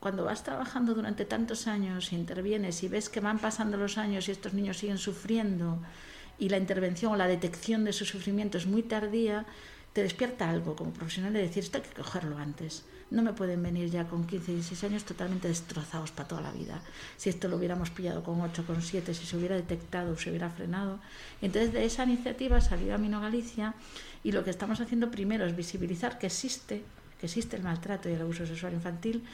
Cuando 0.00 0.24
vas 0.24 0.44
trabajando 0.44 0.94
durante 0.94 1.24
tantos 1.24 1.66
años 1.66 2.12
intervienes 2.12 2.82
y 2.84 2.88
ves 2.88 3.08
que 3.08 3.20
van 3.20 3.38
pasando 3.38 3.76
los 3.76 3.98
años 3.98 4.28
y 4.28 4.30
estos 4.30 4.54
niños 4.54 4.78
siguen 4.78 4.98
sufriendo 4.98 5.80
y 6.38 6.50
la 6.50 6.58
intervención 6.58 7.12
o 7.12 7.16
la 7.16 7.26
detección 7.26 7.84
de 7.84 7.92
su 7.92 8.04
sufrimiento 8.04 8.58
es 8.58 8.66
muy 8.66 8.82
tardía, 8.82 9.44
te 9.92 10.02
despierta 10.02 10.48
algo 10.48 10.76
como 10.76 10.92
profesional 10.92 11.32
de 11.32 11.42
decir, 11.42 11.64
esto 11.64 11.78
hay 11.78 11.82
que 11.82 11.94
cogerlo 11.94 12.38
antes. 12.38 12.84
No 13.10 13.22
me 13.22 13.32
pueden 13.32 13.62
venir 13.62 13.90
ya 13.90 14.06
con 14.06 14.26
15, 14.26 14.52
16 14.52 14.84
años 14.84 15.04
totalmente 15.04 15.48
destrozados 15.48 16.12
para 16.12 16.28
toda 16.28 16.42
la 16.42 16.52
vida. 16.52 16.80
Si 17.16 17.30
esto 17.30 17.48
lo 17.48 17.56
hubiéramos 17.56 17.90
pillado 17.90 18.22
con 18.22 18.40
8, 18.40 18.66
con 18.66 18.82
7, 18.82 19.14
si 19.14 19.26
se 19.26 19.36
hubiera 19.36 19.56
detectado, 19.56 20.16
se 20.16 20.30
hubiera 20.30 20.50
frenado. 20.50 21.00
Entonces 21.42 21.72
de 21.72 21.84
esa 21.84 22.04
iniciativa 22.04 22.60
salió 22.60 22.94
a 22.94 22.98
Mino 22.98 23.20
Galicia 23.20 23.74
y 24.22 24.30
lo 24.30 24.44
que 24.44 24.50
estamos 24.50 24.80
haciendo 24.80 25.10
primero 25.10 25.46
es 25.46 25.56
visibilizar 25.56 26.18
que 26.18 26.26
existe, 26.26 26.84
que 27.18 27.26
existe 27.26 27.56
el 27.56 27.62
maltrato 27.62 28.08
y 28.08 28.12
el 28.12 28.20
abuso 28.20 28.46
sexual 28.46 28.74
infantil 28.74 29.24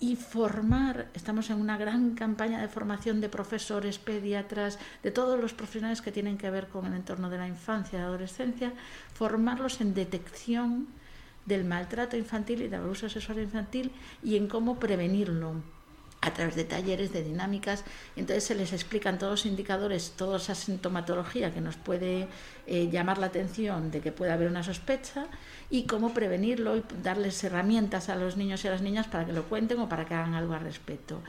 y 0.00 0.16
formar, 0.16 1.08
estamos 1.14 1.50
en 1.50 1.60
una 1.60 1.76
gran 1.76 2.14
campaña 2.14 2.60
de 2.60 2.68
formación 2.68 3.20
de 3.20 3.28
profesores, 3.28 3.98
pediatras, 3.98 4.78
de 5.02 5.10
todos 5.10 5.40
los 5.40 5.54
profesionales 5.54 6.02
que 6.02 6.12
tienen 6.12 6.38
que 6.38 6.50
ver 6.50 6.68
con 6.68 6.86
el 6.86 6.94
entorno 6.94 7.30
de 7.30 7.38
la 7.38 7.48
infancia 7.48 7.98
y 7.98 8.02
la 8.02 8.08
adolescencia, 8.08 8.72
formarlos 9.14 9.80
en 9.80 9.94
detección 9.94 10.86
del 11.46 11.64
maltrato 11.64 12.16
infantil 12.16 12.62
y 12.62 12.68
del 12.68 12.82
abuso 12.82 13.08
sexual 13.08 13.40
infantil 13.40 13.90
y 14.22 14.36
en 14.36 14.48
cómo 14.48 14.78
prevenirlo 14.78 15.54
a 16.20 16.32
través 16.32 16.56
de 16.56 16.64
talleres, 16.64 17.12
de 17.12 17.22
dinámicas, 17.22 17.84
entonces 18.16 18.44
se 18.44 18.54
les 18.54 18.72
explican 18.72 19.18
todos 19.18 19.30
los 19.30 19.46
indicadores, 19.46 20.14
toda 20.16 20.38
esa 20.38 20.54
sintomatología 20.54 21.52
que 21.54 21.60
nos 21.60 21.76
puede 21.76 22.28
eh, 22.66 22.88
llamar 22.90 23.18
la 23.18 23.26
atención 23.26 23.90
de 23.90 24.00
que 24.00 24.10
puede 24.10 24.32
haber 24.32 24.48
una 24.48 24.64
sospecha 24.64 25.26
y 25.70 25.84
cómo 25.84 26.12
prevenirlo 26.14 26.76
y 26.76 26.82
darles 27.02 27.42
herramientas 27.44 28.08
a 28.08 28.16
los 28.16 28.36
niños 28.36 28.64
y 28.64 28.68
a 28.68 28.72
las 28.72 28.82
niñas 28.82 29.06
para 29.06 29.26
que 29.26 29.32
lo 29.32 29.44
cuenten 29.44 29.78
o 29.78 29.88
para 29.88 30.06
que 30.06 30.14
hagan 30.14 30.34
algo 30.34 30.54
al 30.54 30.62
respecto. 30.62 31.20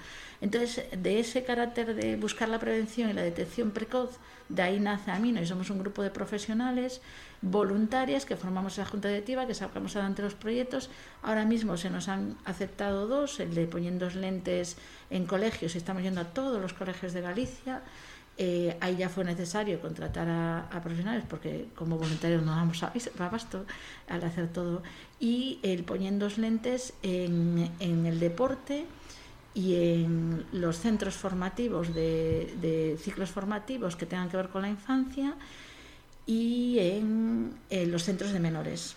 Entonces, 0.41 0.85
de 0.95 1.19
ese 1.19 1.43
carácter 1.43 1.95
de 1.95 2.15
buscar 2.15 2.47
la 2.47 2.59
prevención 2.59 3.09
y 3.09 3.13
la 3.13 3.23
detección 3.23 3.71
precoz, 3.71 4.19
de 4.47 4.61
ahí 4.63 4.79
nace 4.79 5.11
Amino 5.11 5.41
y 5.41 5.45
somos 5.45 5.69
un 5.69 5.79
grupo 5.79 6.01
de 6.01 6.09
profesionales 6.09 7.01
voluntarias 7.41 8.25
que 8.25 8.35
formamos 8.35 8.77
la 8.77 8.85
Junta 8.85 9.09
Directiva, 9.09 9.45
que 9.45 9.53
sacamos 9.53 9.95
adelante 9.95 10.21
los 10.21 10.33
proyectos. 10.33 10.89
Ahora 11.21 11.45
mismo 11.45 11.77
se 11.77 11.89
nos 11.89 12.07
han 12.07 12.37
aceptado 12.45 13.07
dos, 13.07 13.39
el 13.39 13.53
de 13.53 13.67
poniendo 13.67 14.09
lentes 14.09 14.77
en 15.09 15.25
colegios, 15.25 15.75
estamos 15.75 16.03
yendo 16.03 16.21
a 16.21 16.25
todos 16.25 16.61
los 16.61 16.73
colegios 16.73 17.13
de 17.13 17.21
Galicia. 17.21 17.81
Eh, 18.41 18.77
ahí 18.79 18.95
ya 18.95 19.09
fue 19.09 19.25
necesario 19.25 19.81
contratar 19.81 20.29
a, 20.29 20.61
a, 20.71 20.81
profesionales 20.81 21.25
porque 21.29 21.67
como 21.75 21.97
voluntarios 21.97 22.41
no 22.41 22.55
damos 22.55 22.81
abasto 22.83 23.65
al 24.07 24.23
hacer 24.23 24.47
todo. 24.47 24.81
Y 25.19 25.59
el 25.61 25.83
poniendo 25.83 26.29
lentes 26.37 26.93
en, 27.03 27.69
en 27.81 28.05
el 28.05 28.21
deporte, 28.21 28.85
y 29.53 29.75
en 29.75 30.45
los 30.51 30.77
centros 30.79 31.15
formativos 31.15 31.93
de, 31.93 32.97
ciclos 33.01 33.31
formativos 33.31 33.95
que 33.95 34.05
tengan 34.05 34.29
que 34.29 34.37
ver 34.37 34.49
con 34.49 34.61
la 34.61 34.69
infancia 34.69 35.35
y 36.25 36.77
en, 36.79 37.53
en 37.69 37.91
los 37.91 38.03
centros 38.03 38.31
de 38.31 38.39
menores. 38.39 38.95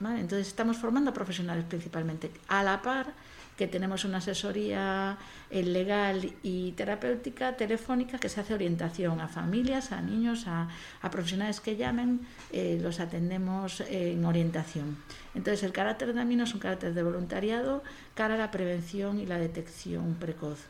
¿vale? 0.00 0.20
Entonces 0.20 0.48
estamos 0.48 0.76
formando 0.76 1.12
profesionales 1.12 1.64
principalmente, 1.68 2.30
a 2.48 2.62
la 2.62 2.80
par 2.82 3.12
que 3.58 3.66
tenemos 3.66 4.04
una 4.04 4.18
asesoría 4.18 5.18
eh, 5.50 5.64
legal 5.64 6.32
y 6.44 6.72
terapéutica 6.72 7.56
telefónica 7.56 8.18
que 8.18 8.28
se 8.28 8.40
hace 8.40 8.54
orientación 8.54 9.20
a 9.20 9.26
familias, 9.26 9.90
a 9.90 10.00
niños, 10.00 10.46
a, 10.46 10.68
a 11.02 11.10
profesionales 11.10 11.60
que 11.60 11.76
llamen, 11.76 12.20
eh, 12.52 12.78
los 12.80 13.00
atendemos 13.00 13.80
en 13.80 14.24
orientación. 14.24 14.96
Entonces 15.34 15.64
el 15.64 15.72
carácter 15.72 16.14
de 16.14 16.20
AMINO 16.20 16.44
es 16.44 16.54
un 16.54 16.60
carácter 16.60 16.94
de 16.94 17.02
voluntariado 17.02 17.82
cara 18.14 18.34
a 18.34 18.38
la 18.38 18.52
prevención 18.52 19.18
y 19.18 19.26
la 19.26 19.38
detección 19.38 20.14
precoz. 20.14 20.60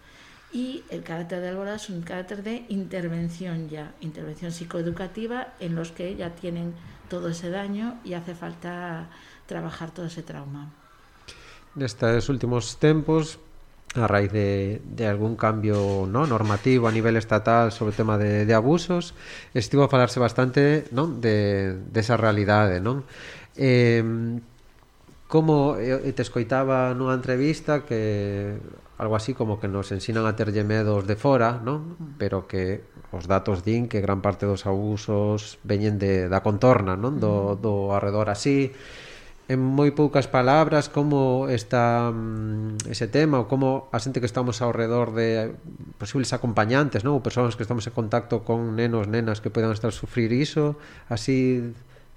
Y 0.51 0.83
el 0.89 1.03
carácter 1.03 1.43
de 1.43 1.49
Alborada 1.49 1.77
es 1.77 1.91
un 1.91 2.01
carácter 2.01 2.43
de 2.43 2.65
intervención 2.71 3.69
ya, 3.69 3.93
intervención 4.01 4.51
psicoeducativa 4.51 5.49
en 5.61 5.75
los 5.75 5.93
que 5.93 6.17
ya 6.17 6.35
tienen 6.35 6.73
todo 7.11 7.29
ese 7.29 7.51
daño 7.51 7.99
y 8.03 8.15
hace 8.15 8.35
falta 8.35 9.09
trabajar 9.47 9.91
todo 9.91 10.07
ese 10.07 10.23
trauma. 10.23 10.71
nestes 11.79 12.29
últimos 12.29 12.77
tempos 12.83 13.39
a 13.97 14.05
raíz 14.05 14.29
de, 14.35 14.83
de 14.85 15.09
algún 15.09 15.39
cambio 15.39 16.05
no 16.05 16.29
normativo 16.29 16.91
a 16.91 16.93
nivel 16.93 17.17
estatal 17.17 17.73
sobre 17.73 17.95
o 17.95 17.99
tema 17.99 18.21
de, 18.21 18.45
de 18.45 18.55
abusos 18.55 19.17
estivo 19.57 19.87
a 19.87 19.93
falarse 19.93 20.21
bastante 20.21 20.85
non 20.93 21.25
de, 21.25 21.79
de 21.79 21.99
esa 22.03 22.21
realidade 22.21 22.83
non 22.85 23.07
eh, 23.57 24.05
como 25.29 25.77
te 25.79 26.23
escoitaba 26.25 26.93
nunha 26.97 27.17
entrevista 27.17 27.85
que 27.85 28.59
algo 28.99 29.15
así 29.15 29.33
como 29.33 29.61
que 29.61 29.69
nos 29.69 29.93
ensinan 29.93 30.27
a 30.27 30.35
terlle 30.35 30.67
medos 30.67 31.07
de 31.07 31.15
fora, 31.15 31.63
non? 31.63 31.95
Pero 32.19 32.51
que 32.51 32.83
os 33.15 33.31
datos 33.31 33.63
din 33.63 33.87
que 33.87 34.03
gran 34.03 34.19
parte 34.19 34.43
dos 34.43 34.67
abusos 34.67 35.63
veñen 35.63 36.03
de 36.03 36.27
da 36.27 36.43
contorna, 36.43 36.99
non? 36.99 37.23
Do 37.23 37.55
do 37.55 37.95
arredor 37.95 38.27
así 38.27 38.75
en 39.49 39.61
moi 39.65 39.97
poucas 39.97 40.29
palabras 40.29 40.93
como 40.93 41.49
está 41.49 42.13
mm, 42.13 42.85
ese 42.93 43.09
tema 43.09 43.41
ou 43.41 43.49
como 43.49 43.89
a 43.89 43.97
xente 43.97 44.21
que 44.21 44.29
estamos 44.29 44.61
ao 44.61 44.77
redor 44.77 45.17
de 45.17 45.57
posibles 45.97 46.37
acompañantes, 46.37 47.01
non? 47.01 47.17
Ou 47.17 47.25
persoas 47.25 47.57
que 47.57 47.65
estamos 47.65 47.89
en 47.89 47.97
contacto 47.97 48.45
con 48.45 48.77
nenos, 48.77 49.09
nenas 49.09 49.41
que 49.41 49.49
poden 49.49 49.73
estar 49.73 49.89
a 49.89 49.97
sufrir 49.97 50.37
iso, 50.37 50.77
así 51.09 51.65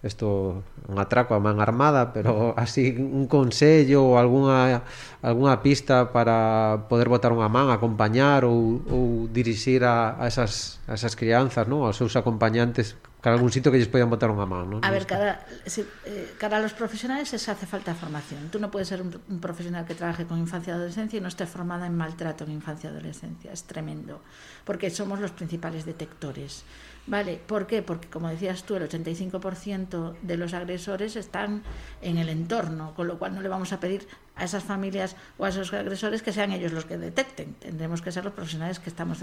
isto 0.04 0.60
un 0.89 0.98
atraco 1.00 1.32
a 1.32 1.39
man 1.39 1.62
armada, 1.62 2.12
pero 2.12 2.52
así 2.58 2.91
un 3.00 3.32
consello 3.32 4.04
ou 4.04 4.20
algunha, 4.20 4.84
algunha 5.24 5.63
pista 5.63 6.12
para 6.12 6.89
poder 6.91 7.08
botar 7.08 7.32
unha 7.32 7.48
man, 7.48 7.72
acompañar 7.72 8.44
ou, 8.44 8.84
ou 8.89 9.32
dirixir 9.32 9.88
a, 9.88 10.20
a, 10.20 10.28
esas, 10.28 10.84
a 10.89 10.98
esas 10.98 11.15
crianzas, 11.15 11.70
non? 11.70 11.88
aos 11.88 11.96
seus 11.96 12.17
acompañantes 12.17 13.00
Cara 13.21 13.36
algún 13.38 13.53
sitio 13.53 13.71
que 13.71 13.77
lles 13.77 13.88
poidan 13.88 14.10
botar 14.10 14.34
unha 14.34 14.49
man, 14.49 14.65
non? 14.65 14.81
A 14.81 14.89
ver, 14.89 15.05
cara, 15.05 15.45
si, 15.69 15.86
eh, 16.10 16.34
cara 16.41 16.57
a 16.57 16.62
los 16.65 16.73
profesionales 16.73 17.29
es 17.38 17.45
hace 17.53 17.69
falta 17.69 17.93
formación. 17.93 18.49
Tú 18.49 18.57
no 18.57 18.73
puedes 18.73 18.89
ser 18.89 18.97
un, 18.97 19.13
un 19.13 19.38
profesional 19.38 19.86
que 19.86 19.93
trabaje 19.93 20.25
con 20.25 20.41
infancia 20.41 20.73
y 20.73 20.81
adolescencia 20.81 21.17
y 21.17 21.21
no 21.21 21.29
esté 21.29 21.45
formada 21.45 21.86
en 21.86 21.93
maltrato 21.93 22.49
en 22.49 22.57
infancia 22.57 22.89
y 22.89 22.97
adolescencia. 22.97 23.53
Es 23.53 23.69
tremendo, 23.69 24.25
porque 24.65 24.89
somos 24.89 25.21
los 25.21 25.29
principales 25.38 25.86
detectores. 25.86 26.65
¿Vale? 27.07 27.41
¿Por 27.45 27.65
qué? 27.65 27.81
Porque, 27.81 28.07
como 28.10 28.29
decías 28.29 28.63
tú, 28.63 28.75
el 28.75 28.88
85% 28.88 30.17
de 30.21 30.38
los 30.38 30.53
agresores 30.53 31.15
están 31.15 31.63
en 32.01 32.17
el 32.17 32.29
entorno, 32.29 32.93
con 32.95 33.07
lo 33.07 33.17
cual 33.17 33.34
no 33.34 33.41
le 33.41 33.49
vamos 33.49 33.73
a 33.73 33.79
pedir 33.79 34.07
a 34.41 34.45
esas 34.45 34.63
familias 34.63 35.15
o 35.38 35.45
a 35.45 35.49
esos 35.49 35.71
agresores 35.71 36.23
que 36.23 36.34
sean 36.34 36.51
ellos 36.51 36.73
los 36.73 36.86
que 36.86 36.97
detecten. 36.97 37.54
Tendremos 37.62 38.01
que 38.01 38.12
ser 38.12 38.25
los 38.25 38.34
profesionales 38.34 38.80
que 38.80 38.89
estamos 38.89 39.19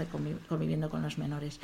conviviendo 0.47 0.89
con 0.89 1.01
los 1.03 1.17
menores. 1.17 1.59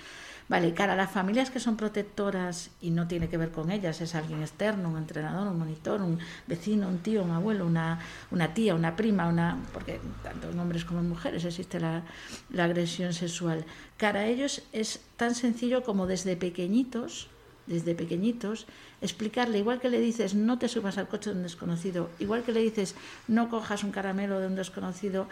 Vale, 0.50 0.74
cara 0.74 0.94
a 0.94 0.96
las 0.96 1.10
familias 1.10 1.50
que 1.50 1.62
son 1.62 1.78
protectoras 1.78 2.70
y 2.82 2.92
no 2.92 3.08
tiene 3.08 3.30
que 3.30 3.38
ver 3.38 3.52
con 3.52 3.72
ellas, 3.72 4.02
es 4.02 4.14
alguien 4.14 4.42
externo, 4.42 4.90
un 4.90 4.98
entrenador, 4.98 5.48
un 5.48 5.58
monitor, 5.58 6.02
un 6.02 6.20
vecino, 6.46 6.90
un 6.90 7.00
tío, 7.00 7.24
un 7.24 7.32
abuelo, 7.32 7.66
una, 7.66 8.00
una 8.30 8.54
tía, 8.54 8.76
una 8.76 8.96
prima, 8.96 9.28
una 9.28 9.58
porque 9.74 10.02
tanto 10.22 10.50
en 10.50 10.60
hombres 10.60 10.84
como 10.84 11.00
en 11.00 11.10
mujeres 11.10 11.46
existe 11.46 11.80
la, 11.80 12.04
la 12.52 12.66
agresión 12.66 13.14
sexual. 13.14 13.66
Cara 13.96 14.20
a 14.20 14.26
ellos 14.26 14.64
es 14.74 15.00
tan 15.16 15.34
sencillo 15.34 15.84
como 15.84 16.08
desde 16.08 16.36
pequeñitos, 16.36 17.30
desde 17.68 17.96
pequeñitos, 17.96 18.68
explicarle, 19.02 19.60
igual 19.60 19.80
que 19.80 19.90
le 19.90 20.00
dices 20.00 20.36
no 20.36 20.60
te 20.60 20.68
subas 20.68 20.98
al 20.98 21.08
coche 21.08 21.32
de 21.32 21.38
un 21.38 21.44
desconocido, 21.44 22.10
igual 22.20 22.44
que 22.44 22.52
le 22.52 22.62
dices 22.62 22.96
no 23.28 23.50
cojas 23.50 23.84
un 23.84 23.92
caramelo 23.92 24.40
de 24.40 24.48
un 24.48 24.56
desconocido, 24.56 25.28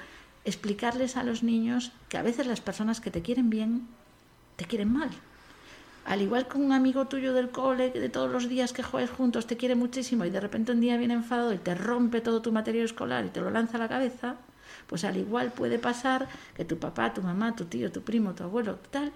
explicarles 0.45 1.15
a 1.15 1.23
los 1.23 1.43
niños 1.43 1.91
que 2.09 2.17
a 2.17 2.23
veces 2.23 2.47
las 2.47 2.61
personas 2.61 3.01
que 3.01 3.11
te 3.11 3.21
quieren 3.21 3.49
bien 3.49 3.87
te 4.55 4.65
quieren 4.65 4.91
mal. 4.91 5.09
Al 6.05 6.21
igual 6.21 6.47
que 6.47 6.57
un 6.57 6.73
amigo 6.73 7.07
tuyo 7.07 7.33
del 7.33 7.49
cole, 7.49 7.91
de 7.91 8.09
todos 8.09 8.29
los 8.29 8.49
días 8.49 8.73
que 8.73 8.83
juegues 8.83 9.09
juntos, 9.09 9.47
te 9.47 9.55
quiere 9.55 9.75
muchísimo 9.75 10.25
y 10.25 10.29
de 10.29 10.41
repente 10.41 10.73
un 10.73 10.81
día 10.81 10.97
viene 10.97 11.13
enfadado 11.13 11.53
y 11.53 11.57
te 11.57 11.75
rompe 11.75 12.19
todo 12.19 12.41
tu 12.41 12.51
material 12.51 12.85
escolar 12.85 13.25
y 13.25 13.29
te 13.29 13.39
lo 13.39 13.49
lanza 13.49 13.77
a 13.77 13.79
la 13.79 13.87
cabeza, 13.87 14.35
pues 14.87 15.05
al 15.05 15.15
igual 15.15 15.53
puede 15.53 15.79
pasar 15.79 16.27
que 16.55 16.65
tu 16.65 16.77
papá, 16.77 17.13
tu 17.13 17.21
mamá, 17.21 17.55
tu 17.55 17.65
tío, 17.65 17.89
tu 17.89 18.01
primo, 18.01 18.33
tu 18.33 18.43
abuelo, 18.43 18.79
tal, 18.91 19.13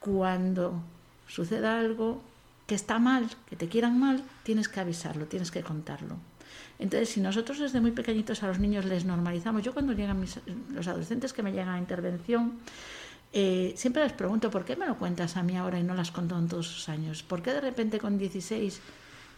cuando 0.00 0.82
suceda 1.30 1.78
algo 1.78 2.20
que 2.66 2.74
está 2.74 2.98
mal, 2.98 3.28
que 3.48 3.56
te 3.56 3.68
quieran 3.68 3.98
mal, 3.98 4.22
tienes 4.42 4.68
que 4.68 4.80
avisarlo, 4.80 5.26
tienes 5.26 5.50
que 5.50 5.62
contarlo. 5.62 6.16
Entonces, 6.78 7.10
si 7.10 7.20
nosotros 7.20 7.58
desde 7.58 7.80
muy 7.80 7.92
pequeñitos 7.92 8.42
a 8.42 8.48
los 8.48 8.58
niños 8.58 8.84
les 8.84 9.04
normalizamos, 9.04 9.62
yo 9.62 9.72
cuando 9.72 9.92
llegan 9.92 10.24
los 10.72 10.88
adolescentes 10.88 11.32
que 11.32 11.42
me 11.42 11.52
llegan 11.52 11.68
a 11.68 11.78
intervención, 11.78 12.58
eh, 13.32 13.74
siempre 13.76 14.02
les 14.02 14.12
pregunto, 14.12 14.50
¿por 14.50 14.64
qué 14.64 14.76
me 14.76 14.86
lo 14.86 14.96
cuentas 14.96 15.36
a 15.36 15.42
mí 15.42 15.56
ahora 15.56 15.78
y 15.78 15.82
no 15.82 15.94
las 15.94 16.10
contó 16.10 16.38
en 16.38 16.48
todos 16.48 16.66
sus 16.66 16.88
años? 16.88 17.22
¿Por 17.22 17.42
qué 17.42 17.52
de 17.52 17.60
repente 17.60 17.98
con 17.98 18.18
16 18.18 18.80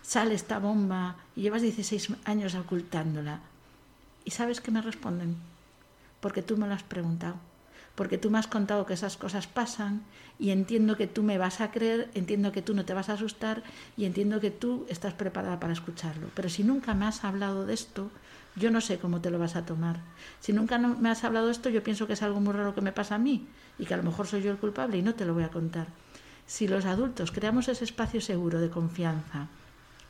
sale 0.02 0.34
esta 0.34 0.58
bomba 0.58 1.16
y 1.36 1.42
llevas 1.42 1.62
16 1.62 2.12
años 2.24 2.54
ocultándola? 2.54 3.40
¿Y 4.24 4.30
sabes 4.30 4.60
qué 4.60 4.70
me 4.70 4.80
responden? 4.80 5.36
Porque 6.20 6.42
tú 6.42 6.56
me 6.56 6.66
lo 6.68 6.74
has 6.74 6.84
preguntado. 6.84 7.34
Porque 7.94 8.18
tú 8.18 8.30
me 8.30 8.38
has 8.38 8.46
contado 8.46 8.86
que 8.86 8.94
esas 8.94 9.16
cosas 9.16 9.46
pasan 9.46 10.02
y 10.38 10.50
entiendo 10.50 10.96
que 10.96 11.06
tú 11.06 11.22
me 11.22 11.38
vas 11.38 11.60
a 11.60 11.70
creer, 11.70 12.10
entiendo 12.14 12.50
que 12.52 12.62
tú 12.62 12.74
no 12.74 12.84
te 12.84 12.94
vas 12.94 13.08
a 13.08 13.14
asustar 13.14 13.62
y 13.96 14.06
entiendo 14.06 14.40
que 14.40 14.50
tú 14.50 14.86
estás 14.88 15.12
preparada 15.12 15.60
para 15.60 15.72
escucharlo. 15.72 16.28
Pero 16.34 16.48
si 16.48 16.64
nunca 16.64 16.94
me 16.94 17.06
has 17.06 17.24
hablado 17.24 17.66
de 17.66 17.74
esto, 17.74 18.10
yo 18.56 18.70
no 18.70 18.80
sé 18.80 18.98
cómo 18.98 19.20
te 19.20 19.30
lo 19.30 19.38
vas 19.38 19.56
a 19.56 19.64
tomar. 19.64 20.00
Si 20.40 20.52
nunca 20.52 20.78
me 20.78 21.10
has 21.10 21.24
hablado 21.24 21.46
de 21.46 21.52
esto, 21.52 21.68
yo 21.68 21.82
pienso 21.82 22.06
que 22.06 22.14
es 22.14 22.22
algo 22.22 22.40
muy 22.40 22.52
raro 22.52 22.74
que 22.74 22.80
me 22.80 22.92
pasa 22.92 23.16
a 23.16 23.18
mí 23.18 23.46
y 23.78 23.86
que 23.86 23.94
a 23.94 23.98
lo 23.98 24.02
mejor 24.02 24.26
soy 24.26 24.42
yo 24.42 24.50
el 24.50 24.58
culpable 24.58 24.98
y 24.98 25.02
no 25.02 25.14
te 25.14 25.24
lo 25.24 25.34
voy 25.34 25.44
a 25.44 25.50
contar. 25.50 25.88
Si 26.46 26.68
los 26.68 26.84
adultos 26.84 27.30
creamos 27.30 27.68
ese 27.68 27.84
espacio 27.84 28.20
seguro 28.20 28.60
de 28.60 28.70
confianza 28.70 29.48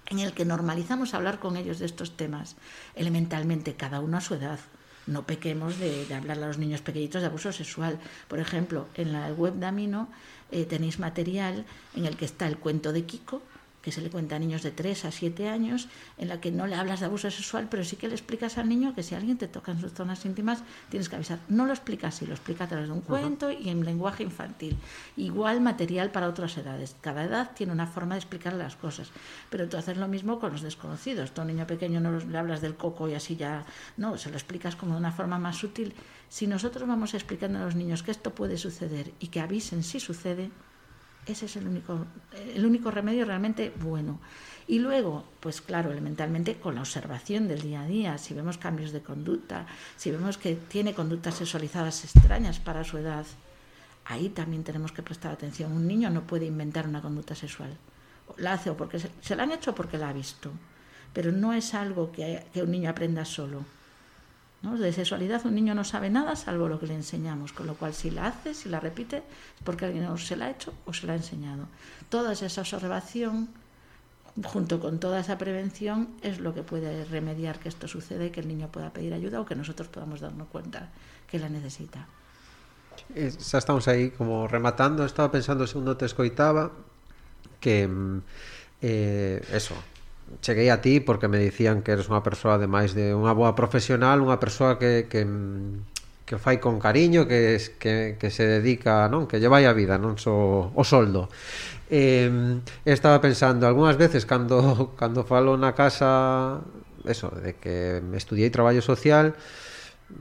en 0.06 0.18
el 0.18 0.32
que 0.32 0.44
normalizamos 0.44 1.14
hablar 1.14 1.38
con 1.38 1.56
ellos 1.56 1.78
de 1.78 1.86
estos 1.86 2.16
temas, 2.16 2.56
elementalmente 2.94 3.74
cada 3.74 4.00
uno 4.00 4.16
a 4.16 4.20
su 4.20 4.34
edad, 4.34 4.58
no 5.06 5.26
pequemos 5.26 5.78
de, 5.78 6.06
de 6.06 6.14
hablar 6.14 6.38
a 6.38 6.46
los 6.46 6.58
niños 6.58 6.82
pequeñitos 6.82 7.20
de 7.20 7.26
abuso 7.26 7.52
sexual. 7.52 7.98
Por 8.28 8.38
ejemplo, 8.38 8.86
en 8.94 9.12
la 9.12 9.28
web 9.32 9.54
de 9.54 9.66
Amino 9.66 10.08
eh, 10.50 10.64
tenéis 10.64 10.98
material 10.98 11.64
en 11.96 12.06
el 12.06 12.16
que 12.16 12.24
está 12.24 12.46
el 12.46 12.58
cuento 12.58 12.92
de 12.92 13.04
Kiko, 13.04 13.42
que 13.82 13.92
se 13.92 14.00
le 14.00 14.10
cuenta 14.10 14.36
a 14.36 14.38
niños 14.38 14.62
de 14.62 14.70
3 14.70 15.04
a 15.04 15.10
7 15.10 15.48
años, 15.48 15.88
en 16.16 16.28
la 16.28 16.40
que 16.40 16.50
no 16.50 16.66
le 16.66 16.76
hablas 16.76 17.00
de 17.00 17.06
abuso 17.06 17.30
sexual, 17.30 17.66
pero 17.70 17.84
sí 17.84 17.96
que 17.96 18.08
le 18.08 18.14
explicas 18.14 18.56
al 18.56 18.68
niño 18.68 18.94
que 18.94 19.02
si 19.02 19.14
alguien 19.14 19.38
te 19.38 19.48
toca 19.48 19.72
en 19.72 19.80
sus 19.80 19.92
zonas 19.92 20.24
íntimas, 20.24 20.62
tienes 20.88 21.08
que 21.08 21.16
avisar. 21.16 21.40
No 21.48 21.66
lo 21.66 21.72
explicas 21.72 22.14
así, 22.14 22.26
lo 22.26 22.34
explicas 22.34 22.66
a 22.66 22.68
través 22.70 22.88
de 22.88 22.94
un 22.94 23.00
cuento 23.00 23.50
y 23.50 23.68
en 23.68 23.84
lenguaje 23.84 24.22
infantil. 24.22 24.76
Igual 25.16 25.60
material 25.60 26.10
para 26.10 26.28
otras 26.28 26.56
edades. 26.56 26.96
Cada 27.00 27.24
edad 27.24 27.50
tiene 27.54 27.72
una 27.72 27.86
forma 27.86 28.14
de 28.14 28.20
explicar 28.20 28.52
las 28.54 28.76
cosas. 28.76 29.10
Pero 29.50 29.68
tú 29.68 29.76
haces 29.76 29.96
lo 29.96 30.08
mismo 30.08 30.38
con 30.38 30.52
los 30.52 30.62
desconocidos. 30.62 31.32
Tú 31.32 31.40
a 31.40 31.44
un 31.44 31.48
niño 31.48 31.66
pequeño 31.66 32.00
no 32.00 32.18
le 32.18 32.38
hablas 32.38 32.60
del 32.60 32.76
coco 32.76 33.08
y 33.08 33.14
así 33.14 33.36
ya, 33.36 33.64
no, 33.96 34.16
se 34.16 34.30
lo 34.30 34.36
explicas 34.36 34.76
como 34.76 34.92
de 34.92 34.98
una 34.98 35.12
forma 35.12 35.38
más 35.38 35.56
sutil. 35.56 35.94
Si 36.28 36.46
nosotros 36.46 36.88
vamos 36.88 37.14
explicando 37.14 37.58
a 37.58 37.64
los 37.64 37.74
niños 37.74 38.02
que 38.02 38.10
esto 38.10 38.34
puede 38.34 38.56
suceder 38.56 39.12
y 39.18 39.28
que 39.28 39.40
avisen 39.40 39.82
si 39.82 40.00
sucede, 40.00 40.50
ese 41.26 41.46
es 41.46 41.56
el 41.56 41.68
único, 41.68 42.06
el 42.54 42.64
único 42.66 42.90
remedio 42.90 43.24
realmente 43.24 43.72
bueno. 43.80 44.20
Y 44.66 44.78
luego, 44.78 45.24
pues 45.40 45.60
claro, 45.60 45.90
elementalmente 45.90 46.56
con 46.56 46.76
la 46.76 46.80
observación 46.80 47.48
del 47.48 47.62
día 47.62 47.82
a 47.82 47.86
día, 47.86 48.18
si 48.18 48.34
vemos 48.34 48.58
cambios 48.58 48.92
de 48.92 49.02
conducta, 49.02 49.66
si 49.96 50.10
vemos 50.10 50.38
que 50.38 50.54
tiene 50.54 50.94
conductas 50.94 51.34
sexualizadas 51.36 52.04
extrañas 52.04 52.58
para 52.58 52.84
su 52.84 52.98
edad, 52.98 53.26
ahí 54.04 54.28
también 54.28 54.64
tenemos 54.64 54.92
que 54.92 55.02
prestar 55.02 55.32
atención. 55.32 55.72
Un 55.72 55.86
niño 55.86 56.10
no 56.10 56.22
puede 56.26 56.46
inventar 56.46 56.86
una 56.88 57.02
conducta 57.02 57.34
sexual. 57.34 57.76
La 58.36 58.54
hace 58.54 58.70
o 58.70 58.76
porque 58.76 58.98
se, 58.98 59.10
se 59.20 59.36
la 59.36 59.42
han 59.42 59.52
hecho 59.52 59.74
porque 59.74 59.98
la 59.98 60.08
ha 60.08 60.12
visto. 60.12 60.50
Pero 61.12 61.32
no 61.32 61.52
es 61.52 61.74
algo 61.74 62.10
que, 62.10 62.46
que 62.52 62.62
un 62.62 62.70
niño 62.70 62.90
aprenda 62.90 63.24
solo. 63.24 63.64
¿No? 64.62 64.78
De 64.78 64.92
sexualidad 64.92 65.44
un 65.44 65.54
niño 65.54 65.74
no 65.74 65.84
sabe 65.84 66.10
nada 66.10 66.36
salvo 66.36 66.68
lo 66.68 66.78
que 66.78 66.86
le 66.86 66.94
enseñamos, 66.94 67.52
con 67.52 67.66
lo 67.66 67.74
cual 67.74 67.94
si 67.94 68.10
la 68.10 68.26
hace, 68.26 68.54
si 68.54 68.68
la 68.68 68.80
repite, 68.80 69.18
es 69.18 69.62
porque 69.64 69.84
alguien 69.86 70.06
o 70.06 70.16
se 70.16 70.36
la 70.36 70.46
ha 70.46 70.50
hecho 70.50 70.72
o 70.86 70.92
se 70.92 71.06
la 71.06 71.14
ha 71.14 71.16
enseñado. 71.16 71.66
Toda 72.08 72.32
esa 72.32 72.60
observación, 72.60 73.48
junto 74.44 74.80
con 74.80 74.98
toda 74.98 75.20
esa 75.20 75.36
prevención, 75.36 76.08
es 76.22 76.40
lo 76.40 76.54
que 76.54 76.62
puede 76.62 77.04
remediar 77.04 77.58
que 77.58 77.68
esto 77.68 77.88
suceda 77.88 78.24
y 78.24 78.30
que 78.30 78.40
el 78.40 78.48
niño 78.48 78.68
pueda 78.68 78.90
pedir 78.90 79.12
ayuda 79.12 79.40
o 79.40 79.46
que 79.46 79.54
nosotros 79.54 79.88
podamos 79.88 80.20
darnos 80.20 80.48
cuenta 80.48 80.90
que 81.28 81.38
la 81.38 81.48
necesita. 81.48 82.06
Xa 83.12 83.58
estamos 83.58 83.88
aí 83.88 84.10
como 84.10 84.46
rematando, 84.46 85.04
estaba 85.04 85.32
pensando 85.32 85.66
segundo 85.66 85.96
te 85.96 86.06
escoitaba 86.06 86.70
que 87.60 87.88
mm, 87.88 88.22
eh, 88.82 89.44
eso, 89.52 89.74
cheguei 90.40 90.70
a 90.70 90.80
ti 90.80 91.00
porque 91.00 91.28
me 91.28 91.36
dicían 91.36 91.82
que 91.84 91.92
eres 91.92 92.08
unha 92.08 92.24
persoa 92.24 92.56
ademais 92.56 92.96
de 92.96 93.12
unha 93.12 93.36
boa 93.36 93.52
profesional, 93.52 94.24
unha 94.24 94.40
persoa 94.40 94.80
que, 94.80 95.10
que 95.10 95.26
que 96.32 96.38
fai 96.38 96.56
con 96.56 96.80
cariño, 96.80 97.28
que, 97.28 97.60
que, 97.78 98.16
que 98.16 98.30
se 98.30 98.46
dedica, 98.46 99.04
non? 99.12 99.28
Que 99.28 99.36
lleva 99.36 99.60
a 99.60 99.76
vida, 99.76 100.00
non 100.00 100.16
so 100.16 100.72
o 100.72 100.80
soldo. 100.80 101.28
Eh, 101.92 102.30
estaba 102.88 103.20
pensando 103.20 103.68
algunhas 103.68 104.00
veces 104.00 104.24
cando 104.24 104.56
cando 105.00 105.28
falo 105.28 105.60
na 105.60 105.76
casa 105.76 106.64
eso, 107.04 107.28
de 107.36 107.60
que 107.60 108.00
me 108.00 108.16
estudiei 108.16 108.48
traballo 108.48 108.80
social, 108.80 109.36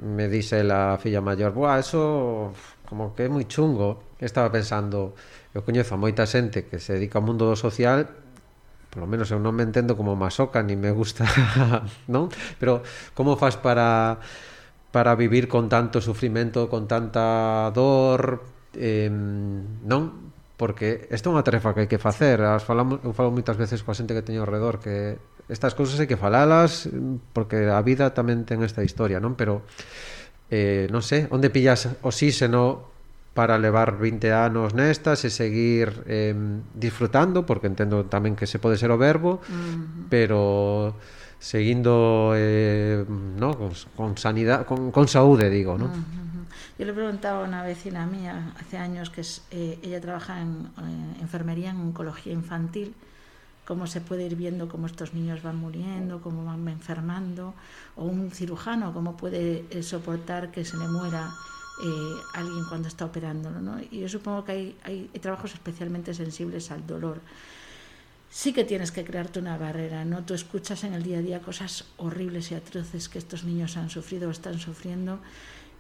me 0.04 0.28
dice 0.28 0.68
la 0.68 1.00
filla 1.00 1.24
maior, 1.24 1.56
"Buah, 1.56 1.80
eso 1.80 2.52
como 2.84 3.16
que 3.16 3.28
é 3.28 3.30
moi 3.32 3.48
chungo." 3.48 4.04
Estaba 4.20 4.52
pensando, 4.52 5.16
eu 5.56 5.64
coñezo 5.64 5.96
a 5.96 6.02
moita 6.02 6.28
xente 6.28 6.68
que 6.68 6.76
se 6.84 7.00
dedica 7.00 7.24
ao 7.24 7.26
mundo 7.26 7.48
do 7.48 7.56
social 7.56 8.10
Por 8.92 9.00
lo 9.00 9.08
menos 9.08 9.32
eu 9.32 9.40
non 9.40 9.56
me 9.56 9.64
entendo 9.64 9.96
como 9.96 10.20
masoca, 10.20 10.60
ni 10.60 10.76
me 10.76 10.92
gusta, 10.92 11.24
non? 12.12 12.28
Pero 12.60 12.84
como 13.16 13.40
faz 13.40 13.56
para 13.56 14.20
para 14.92 15.16
vivir 15.16 15.48
con 15.48 15.72
tanto 15.72 16.04
sufrimento, 16.04 16.68
con 16.68 16.88
tanta 16.92 17.72
dor, 17.72 18.44
eh, 18.76 19.08
non? 19.08 20.36
Porque 20.60 21.08
esta 21.10 21.32
é 21.32 21.34
unha 21.34 21.48
tarefa 21.48 21.72
que 21.72 21.88
hai 21.88 21.90
que 21.90 21.98
facer. 21.98 22.44
As 22.44 22.68
falamos, 22.68 23.00
eu 23.02 23.16
falo 23.16 23.32
moitas 23.32 23.56
veces 23.56 23.82
coa 23.82 23.96
xente 23.96 24.12
que 24.12 24.22
teño 24.22 24.44
ao 24.44 24.52
redor 24.52 24.84
que 24.84 25.18
estas 25.48 25.74
cousas 25.74 25.96
hai 25.98 26.12
que 26.12 26.20
falalas 26.20 26.92
porque 27.32 27.72
a 27.72 27.80
vida 27.82 28.12
tamén 28.12 28.44
ten 28.44 28.60
esta 28.62 28.84
historia, 28.84 29.24
non? 29.24 29.40
Pero 29.40 29.64
eh, 30.52 30.92
non 30.92 31.00
sei, 31.00 31.32
onde 31.32 31.48
pillas 31.48 31.88
oxígeno 32.04 32.91
para 33.34 33.58
levar 33.58 33.96
20 33.96 34.32
anos 34.36 34.76
nestas 34.76 35.24
e 35.24 35.32
seguir 35.32 36.04
eh, 36.08 36.36
disfrutando, 36.76 37.48
porque 37.48 37.72
entendo 37.72 38.04
tamén 38.04 38.36
que 38.36 38.44
se 38.44 38.60
pode 38.60 38.76
ser 38.76 38.92
o 38.92 39.00
verbo, 39.00 39.40
pero 40.12 41.00
seguindo 41.40 42.36
eh, 42.36 43.08
no, 43.08 43.56
con, 43.56 43.72
con 43.96 44.10
sanidade, 44.20 44.68
con, 44.68 44.92
con 44.92 45.08
saúde, 45.08 45.48
digo, 45.50 45.80
¿no? 45.80 45.88
Uh 45.88 45.96
-huh. 45.96 46.32
Yo 46.78 46.86
le 46.86 46.94
preguntaba 46.94 47.42
a 47.42 47.48
una 47.48 47.64
vecina 47.64 48.06
mía 48.06 48.54
hace 48.60 48.78
años 48.78 49.10
que 49.10 49.22
es, 49.22 49.44
eh, 49.52 49.80
ella 49.82 50.02
trabaja 50.02 50.42
en 50.42 50.68
enfermería 51.22 51.70
en 51.70 51.78
oncología 51.78 52.34
infantil, 52.34 52.96
cómo 53.66 53.88
se 53.88 54.02
puede 54.02 54.26
ir 54.26 54.36
viendo 54.36 54.68
cómo 54.68 54.88
estos 54.88 55.14
niños 55.14 55.44
van 55.44 55.58
muriendo, 55.58 56.22
cómo 56.22 56.44
van 56.44 56.68
enfermando, 56.68 57.54
o 57.96 58.06
un 58.06 58.32
cirujano, 58.32 58.94
cómo 58.94 59.16
puede 59.16 59.66
eh, 59.70 59.84
soportar 59.84 60.52
que 60.52 60.66
se 60.66 60.76
le 60.78 60.88
muera 60.88 61.30
eh, 61.84 62.16
alguien 62.34 62.66
cuando 62.66 62.88
está 62.88 63.06
operándolo. 63.06 63.60
¿no? 63.60 63.80
Y 63.92 64.00
yo 64.00 64.10
supongo 64.10 64.46
que 64.46 64.76
hay, 64.84 65.10
trabajos 65.20 65.54
especialmente 65.54 66.14
sensibles 66.14 66.72
al 66.72 66.86
dolor. 66.86 67.22
Sí 68.30 68.54
que 68.54 68.64
tienes 68.64 68.92
que 68.92 69.04
crearte 69.04 69.40
una 69.40 69.58
barrera, 69.58 70.06
¿no? 70.06 70.24
Tú 70.24 70.34
escuchas 70.34 70.86
en 70.86 70.94
el 70.94 71.04
día 71.04 71.18
a 71.18 71.22
día 71.22 71.42
cosas 71.42 71.84
horribles 71.98 72.52
y 72.52 72.56
atroces 72.56 73.10
que 73.10 73.18
estos 73.18 73.44
niños 73.44 73.76
han 73.76 73.90
sufrido 73.90 74.30
o 74.30 74.32
están 74.32 74.58
sufriendo 74.58 75.20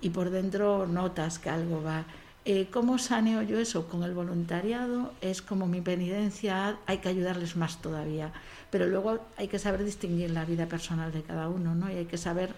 y 0.01 0.09
por 0.09 0.31
dentro 0.31 0.85
notas 0.85 1.39
que 1.39 1.49
algo 1.49 1.81
va. 1.81 2.03
Eh, 2.43 2.67
¿Cómo 2.71 2.97
saneo 2.97 3.43
yo 3.43 3.59
eso? 3.59 3.87
Con 3.87 4.03
el 4.03 4.13
voluntariado 4.13 5.13
es 5.21 5.41
como 5.41 5.67
mi 5.67 5.79
penitencia, 5.79 6.77
hay 6.87 6.97
que 6.97 7.09
ayudarles 7.09 7.55
más 7.55 7.81
todavía, 7.81 8.33
pero 8.71 8.87
luego 8.87 9.19
hay 9.37 9.47
que 9.47 9.59
saber 9.59 9.85
distinguir 9.85 10.31
la 10.31 10.43
vida 10.43 10.65
personal 10.65 11.11
de 11.11 11.21
cada 11.21 11.47
uno, 11.47 11.75
¿no? 11.75 11.91
Y 11.91 11.95
hay 11.95 12.05
que 12.05 12.17
saber 12.17 12.49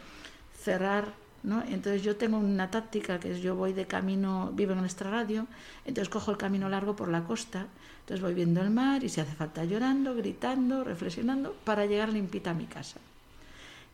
cerrar 0.58 1.23
¿no? 1.44 1.62
Entonces 1.64 2.04
yo 2.04 2.16
tengo 2.16 2.38
una 2.38 2.72
táctica 2.72 3.20
que 3.20 3.32
es 3.32 3.42
yo 3.42 3.56
voy 3.56 3.74
de 3.74 3.86
camino, 3.86 4.52
vivo 4.54 4.74
en 4.74 4.80
nuestra 4.80 5.12
radio, 5.12 5.46
entonces 5.86 6.10
cojo 6.10 6.32
el 6.32 6.38
camino 6.38 6.70
largo 6.70 6.96
por 6.96 7.10
la 7.10 7.24
costa, 7.26 7.68
entonces 8.02 8.22
voy 8.22 8.34
viendo 8.34 8.62
el 8.62 8.70
mar 8.70 9.04
y 9.04 9.10
si 9.10 9.22
hace 9.22 9.34
falta 9.34 9.66
llorando, 9.66 10.16
gritando, 10.16 10.84
reflexionando, 10.84 11.56
para 11.64 11.86
llegar 11.86 12.10
limpita 12.10 12.52
a 12.52 12.54
mi 12.54 12.66
casa. 12.66 13.00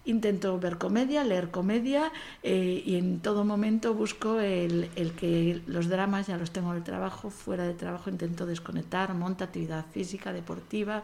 Intento 0.05 0.57
ver 0.59 0.77
comedia, 0.77 1.23
leer 1.23 1.51
comedia 1.51 2.11
eh, 2.41 2.81
y 2.85 2.95
en 2.95 3.19
todo 3.19 3.43
momento 3.43 3.93
busco 3.93 4.39
el, 4.39 4.89
el, 4.95 5.11
que 5.11 5.61
los 5.67 5.89
dramas 5.89 6.27
ya 6.27 6.37
los 6.37 6.51
tengo 6.51 6.71
en 6.71 6.77
el 6.77 6.83
trabajo, 6.83 7.29
fuera 7.29 7.65
de 7.65 7.73
trabajo 7.73 8.09
intento 8.09 8.45
desconectar, 8.45 9.13
monta 9.13 9.45
actividad 9.45 9.85
física, 9.91 10.31
deportiva, 10.31 11.03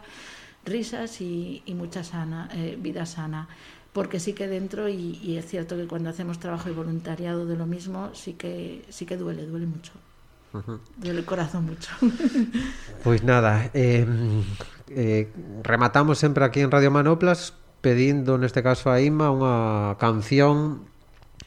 risas 0.64 1.20
y, 1.20 1.62
y 1.66 1.74
mucha 1.74 2.02
sana, 2.02 2.48
eh, 2.52 2.76
vida 2.80 3.06
sana 3.06 3.48
porque 3.96 4.20
sí 4.20 4.34
que 4.34 4.46
dentro, 4.46 4.90
y, 4.90 5.18
y, 5.22 5.38
es 5.38 5.46
cierto 5.46 5.74
que 5.74 5.86
cuando 5.86 6.10
hacemos 6.10 6.38
trabajo 6.38 6.68
y 6.68 6.72
voluntariado 6.74 7.46
de 7.46 7.56
lo 7.56 7.64
mismo, 7.64 8.10
sí 8.12 8.34
que, 8.34 8.84
sí 8.90 9.06
que 9.06 9.16
duele, 9.16 9.46
duele 9.46 9.64
mucho. 9.64 9.92
Uh 10.52 10.58
-huh. 10.58 10.78
Duele 10.98 11.20
el 11.20 11.24
corazón 11.24 11.64
mucho. 11.64 11.88
Pois 13.02 13.24
nada, 13.32 13.70
eh, 13.72 14.04
eh, 14.90 15.32
rematamos 15.62 16.18
sempre 16.18 16.44
aquí 16.44 16.60
en 16.60 16.70
Radio 16.70 16.90
Manoplas 16.90 17.54
pedindo 17.80 18.36
neste 18.36 18.60
caso 18.60 18.92
a 18.92 19.00
Ima 19.00 19.32
unha 19.32 19.96
canción 19.96 20.84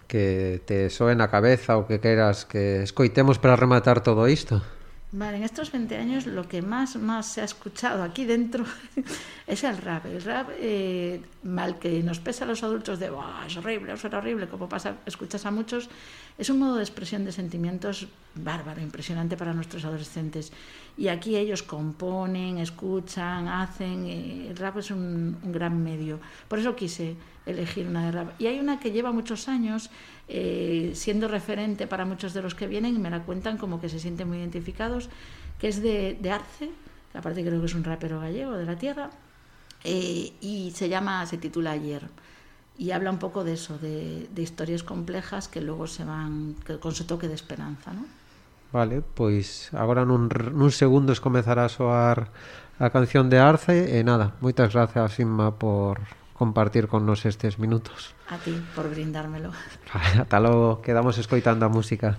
que 0.10 0.58
te 0.66 0.90
soe 0.90 1.14
na 1.14 1.30
cabeza 1.30 1.78
ou 1.78 1.86
que 1.86 2.02
queras 2.02 2.50
que 2.50 2.82
escoitemos 2.82 3.38
para 3.38 3.54
rematar 3.62 4.02
todo 4.02 4.26
isto. 4.26 4.66
Vale, 5.12 5.38
en 5.38 5.44
estos 5.44 5.72
20 5.72 5.98
años 5.98 6.28
lo 6.28 6.48
que 6.48 6.62
más, 6.62 6.96
más 6.96 7.26
se 7.26 7.42
ha 7.42 7.44
escuchado 7.44 8.04
aquí 8.04 8.26
dentro 8.26 8.64
es 9.48 9.64
el 9.64 9.78
rap. 9.78 10.06
El 10.06 10.22
rap, 10.22 10.50
eh, 10.60 11.20
mal 11.42 11.80
que 11.80 12.04
nos 12.04 12.20
pesa 12.20 12.46
a 12.46 12.48
los 12.48 12.62
adultos 12.62 13.00
de 13.00 13.10
es 13.48 13.58
horrible, 13.58 13.94
es 13.94 14.06
horrible, 14.06 14.48
como 14.48 14.70
pasa, 14.70 14.98
escuchas 15.08 15.48
a 15.48 15.52
muchos, 15.52 15.90
es 16.38 16.52
un 16.52 16.60
modo 16.60 16.76
de 16.76 16.84
expresión 16.84 17.26
de 17.26 17.32
sentimientos 17.32 18.08
bárbaro, 18.36 18.82
impresionante 18.82 19.36
para 19.36 19.52
nuestros 19.52 19.84
adolescentes. 19.84 20.52
Y 20.96 21.08
aquí 21.08 21.38
ellos 21.38 21.64
componen, 21.64 22.60
escuchan, 22.60 23.48
hacen. 23.48 24.06
Eh, 24.06 24.48
el 24.50 24.58
rap 24.58 24.78
es 24.78 24.92
un, 24.92 25.40
un 25.42 25.52
gran 25.52 25.84
medio. 25.84 26.20
Por 26.48 26.60
eso 26.60 26.76
quise 26.76 27.16
elegir 27.46 27.88
una 27.88 28.06
de 28.06 28.12
rap. 28.12 28.42
Y 28.42 28.48
hay 28.48 28.60
una 28.60 28.80
que 28.80 28.92
lleva 28.92 29.12
muchos 29.12 29.48
años 29.48 29.90
eh, 30.28 30.92
siendo 30.94 31.28
referente 31.28 31.88
para 31.88 32.06
muchos 32.06 32.34
de 32.34 32.42
los 32.42 32.56
que 32.56 32.68
vienen 32.68 32.96
y 32.96 33.00
me 33.00 33.10
la 33.10 33.24
cuentan 33.24 33.58
como 33.58 33.82
que 33.82 33.90
se 33.90 34.00
sienten 34.00 34.28
muy 34.28 34.38
identificados, 34.38 35.10
que 35.58 35.68
es 35.68 35.82
de, 35.82 36.18
de 36.20 36.32
Arce, 36.32 36.70
que 37.12 37.18
aparte 37.18 37.44
creo 37.44 37.60
que 37.60 37.66
es 37.66 37.76
un 37.76 37.84
rapero 37.84 38.20
gallego 38.20 38.54
de 38.54 38.66
la 38.66 38.76
tierra, 38.76 39.10
eh, 39.84 40.34
y 40.42 40.72
se 40.76 40.90
llama, 40.90 41.26
se 41.26 41.38
titula 41.38 41.72
Ayer. 41.72 42.08
Y 42.78 42.92
habla 42.92 43.12
un 43.12 43.20
poco 43.20 43.44
de 43.44 43.54
eso, 43.54 43.78
de, 43.78 44.28
de 44.34 44.42
historias 44.42 44.84
complejas 44.84 45.48
que 45.48 45.62
luego 45.62 45.88
se 45.88 46.06
van 46.06 46.56
que, 46.66 46.80
con 46.80 46.94
su 46.94 47.06
toque 47.06 47.28
de 47.28 47.34
esperanza, 47.36 47.92
¿no? 47.92 48.06
Vale, 48.72 49.02
pois 49.02 49.74
agora 49.74 50.06
nun, 50.06 50.30
nun 50.30 50.70
segundos 50.70 51.18
comezará 51.18 51.66
a 51.66 51.74
soar 51.74 52.30
a 52.78 52.94
canción 52.94 53.26
de 53.26 53.42
Arce 53.42 53.98
e 53.98 54.06
nada, 54.06 54.38
moitas 54.46 54.70
gracias 54.70 55.18
Inma 55.18 55.58
por 55.58 55.98
compartir 56.40 56.88
con 56.88 57.06
nos 57.06 57.26
estes 57.26 57.60
minutos. 57.60 58.16
A 58.30 58.38
ti 58.38 58.56
por 58.74 58.90
brindármelo. 58.90 59.52
Ata 60.20 60.40
logo, 60.40 60.82
quedamos 60.82 61.18
escoitando 61.18 61.66
a 61.66 61.70
música. 61.70 62.18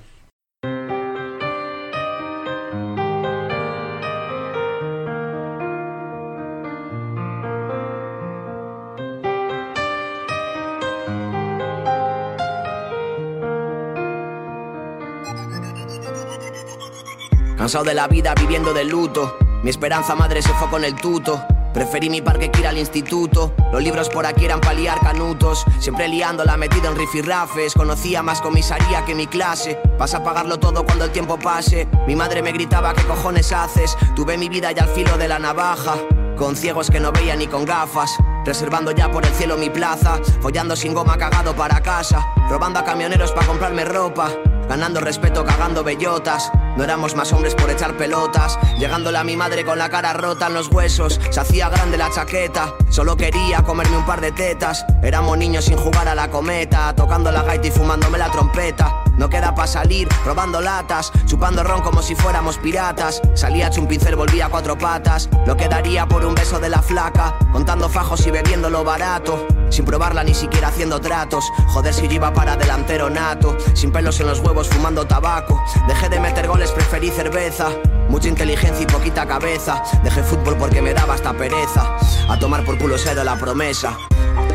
Cansado 17.56 17.85
de 17.85 17.94
la 17.94 18.06
vida 18.09 18.35
viviendo 18.35 18.74
de 18.74 18.85
luto. 18.85 19.37
Mi 19.62 19.70
esperanza 19.70 20.14
madre 20.14 20.42
se 20.42 20.52
fue 20.54 20.68
con 20.68 20.85
el 20.85 20.94
tuto. 20.96 21.40
Preferí 21.72 22.11
mi 22.11 22.20
parque 22.20 22.50
que 22.50 22.61
ir 22.61 22.66
al 22.66 22.78
instituto. 22.78 23.52
Los 23.72 23.83
libros 23.83 24.09
por 24.09 24.26
aquí 24.26 24.44
eran 24.44 24.61
para 24.61 24.74
liar 24.74 24.98
canutos. 25.00 25.64
Siempre 25.78 26.09
liándola 26.09 26.56
metida 26.56 26.88
en 26.88 26.96
rifirrafes. 26.96 27.74
Conocía 27.74 28.22
más 28.22 28.40
comisaría 28.40 29.04
que 29.04 29.14
mi 29.14 29.26
clase. 29.26 29.78
Vas 29.98 30.14
a 30.14 30.24
pagarlo 30.24 30.59
todo 30.59 30.85
cuando 30.85 31.04
el 31.04 31.12
tiempo 31.12 31.38
pase. 31.38 31.88
Mi 32.06 32.16
madre 32.16 32.42
me 32.42 32.52
gritaba: 32.52 32.92
¿Qué 32.94 33.04
cojones 33.04 33.52
haces? 33.52 33.96
Tuve 34.16 34.37
mi 34.37 34.48
vida 34.48 34.72
ya 34.72 34.83
al 34.83 34.88
filo 34.90 35.16
de 35.16 35.28
la 35.28 35.38
navaja. 35.38 35.94
Con 36.37 36.56
ciegos 36.56 36.90
que 36.90 37.00
no 37.00 37.12
veía 37.12 37.37
ni 37.37 37.46
con 37.46 37.64
gafas. 37.64 38.11
Reservando 38.44 38.90
ya 38.92 39.11
por 39.11 39.24
el 39.24 39.33
cielo 39.35 39.56
mi 39.56 39.70
plaza. 39.70 40.18
Follando 40.40 40.74
sin 40.74 40.94
goma 40.94 41.16
cagado 41.18 41.54
para 41.54 41.80
casa. 41.80 42.26
Robando 42.48 42.80
a 42.80 42.85
camioneros 42.85 43.33
para 43.33 43.46
comprarme 43.46 43.85
ropa. 43.85 44.30
Ganando 44.68 45.00
respeto, 45.00 45.44
cagando 45.44 45.85
bellotas. 45.85 46.50
No 46.76 46.85
éramos 46.85 47.14
más 47.14 47.33
hombres 47.33 47.54
por 47.54 47.70
echar 47.70 47.96
pelotas. 47.96 48.59
Llegándole 48.78 49.18
a 49.18 49.24
mi 49.24 49.37
madre 49.37 49.64
con 49.64 49.78
la 49.78 49.90
cara 49.90 50.12
rota 50.12 50.46
en 50.46 50.54
los 50.54 50.68
huesos. 50.68 51.20
Se 51.30 51.40
hacía 51.40 51.68
grande 51.68 51.98
la 51.98 52.11
chaqueta. 52.11 52.74
Solo 52.88 53.16
quería 53.16 53.62
comerme 53.62 53.96
un 53.96 54.06
par 54.06 54.20
de 54.20 54.33
tetas. 54.33 54.85
Éramos 55.02 55.37
niños 55.38 55.64
sin 55.64 55.76
jugar 55.76 56.09
a 56.09 56.14
la 56.14 56.30
cometa. 56.30 56.94
Tocando 56.94 57.30
la 57.30 57.42
gaita 57.42 57.68
y 57.68 57.70
fumándome 57.70 58.18
la 58.18 58.30
trompeta. 58.30 58.99
No 59.20 59.28
queda 59.28 59.54
para 59.54 59.68
salir, 59.68 60.09
robando 60.24 60.62
latas, 60.62 61.12
chupando 61.26 61.62
ron 61.62 61.83
como 61.83 62.00
si 62.00 62.14
fuéramos 62.14 62.56
piratas. 62.56 63.20
Salía 63.35 63.66
hecho 63.66 63.83
un 63.83 63.87
pincel, 63.87 64.16
volvía 64.16 64.46
a 64.46 64.48
cuatro 64.48 64.78
patas. 64.78 65.28
No 65.46 65.59
quedaría 65.59 66.06
por 66.06 66.24
un 66.24 66.35
beso 66.35 66.59
de 66.59 66.70
la 66.70 66.80
flaca, 66.80 67.37
contando 67.52 67.90
fajos 67.90 68.26
y 68.26 68.30
bebiendo 68.30 68.70
lo 68.70 68.83
barato. 68.83 69.46
Sin 69.68 69.85
probarla 69.85 70.24
ni 70.24 70.33
siquiera 70.33 70.68
haciendo 70.68 71.02
tratos. 71.02 71.44
Joder, 71.68 71.92
si 71.92 72.09
yo 72.09 72.14
iba 72.14 72.33
para 72.33 72.56
delantero 72.56 73.11
nato. 73.11 73.59
Sin 73.74 73.92
pelos 73.92 74.18
en 74.20 74.26
los 74.26 74.40
huevos, 74.40 74.70
fumando 74.70 75.06
tabaco. 75.06 75.62
Dejé 75.87 76.09
de 76.09 76.18
meter 76.18 76.48
goles, 76.48 76.70
preferí 76.70 77.11
cerveza. 77.11 77.68
Mucha 78.09 78.28
inteligencia 78.28 78.85
y 78.85 78.87
poquita 78.87 79.26
cabeza. 79.26 79.83
Dejé 80.02 80.22
fútbol 80.22 80.56
porque 80.56 80.80
me 80.80 80.94
daba 80.94 81.12
hasta 81.12 81.35
pereza. 81.35 81.94
A 82.26 82.38
tomar 82.38 82.64
por 82.64 82.78
culo 82.78 82.96
cero 82.96 83.22
la 83.22 83.37
promesa. 83.37 83.98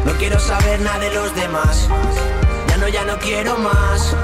No 0.05 0.13
quiero 0.13 0.39
saber 0.39 0.81
nada 0.81 0.97
de 0.97 1.13
los 1.13 1.35
demás. 1.35 1.87
Ya 2.67 2.77
no, 2.77 2.87
ya 2.87 3.05
no 3.05 3.15
quiero 3.19 3.59
más. 3.59 4.15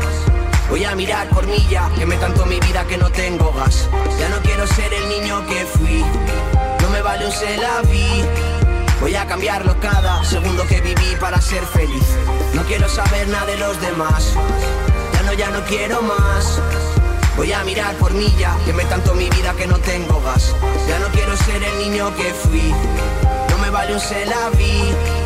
Voy 0.71 0.85
a 0.85 0.95
mirar 0.95 1.27
por 1.27 1.45
ya, 1.69 1.91
que 1.97 2.05
me 2.05 2.15
tanto 2.15 2.45
mi 2.45 2.57
vida 2.61 2.87
que 2.87 2.97
no 2.97 3.09
tengo 3.11 3.51
gas. 3.51 3.89
Ya 4.17 4.29
no 4.29 4.39
quiero 4.41 4.65
ser 4.65 4.93
el 4.93 5.09
niño 5.09 5.45
que 5.45 5.65
fui. 5.65 6.01
No 6.81 6.89
me 6.89 7.01
vale 7.01 7.25
un 7.27 7.89
vi. 7.89 8.23
Voy 9.01 9.13
a 9.15 9.27
cambiarlo 9.27 9.77
cada 9.81 10.23
segundo 10.23 10.65
que 10.65 10.79
viví 10.79 11.17
para 11.19 11.41
ser 11.41 11.61
feliz. 11.65 12.15
No 12.53 12.63
quiero 12.63 12.87
saber 12.87 13.27
nada 13.27 13.47
de 13.47 13.57
los 13.57 13.81
demás. 13.81 14.33
Ya 15.13 15.23
no, 15.23 15.33
ya 15.33 15.49
no 15.49 15.61
quiero 15.65 16.01
más. 16.03 16.61
Voy 17.35 17.51
a 17.51 17.65
mirar 17.65 17.93
por 17.95 18.13
ya, 18.37 18.57
que 18.63 18.71
me 18.71 18.85
tanto 18.85 19.13
mi 19.13 19.29
vida 19.29 19.53
que 19.53 19.67
no 19.67 19.77
tengo 19.77 20.21
gas. 20.21 20.55
Ya 20.87 20.99
no 20.99 21.07
quiero 21.07 21.35
ser 21.35 21.61
el 21.61 21.79
niño 21.79 22.15
que 22.15 22.33
fui. 22.33 22.73
No 23.49 23.57
me 23.57 23.69
vale 23.69 23.93
un 23.93 24.57
vi. 24.57 25.20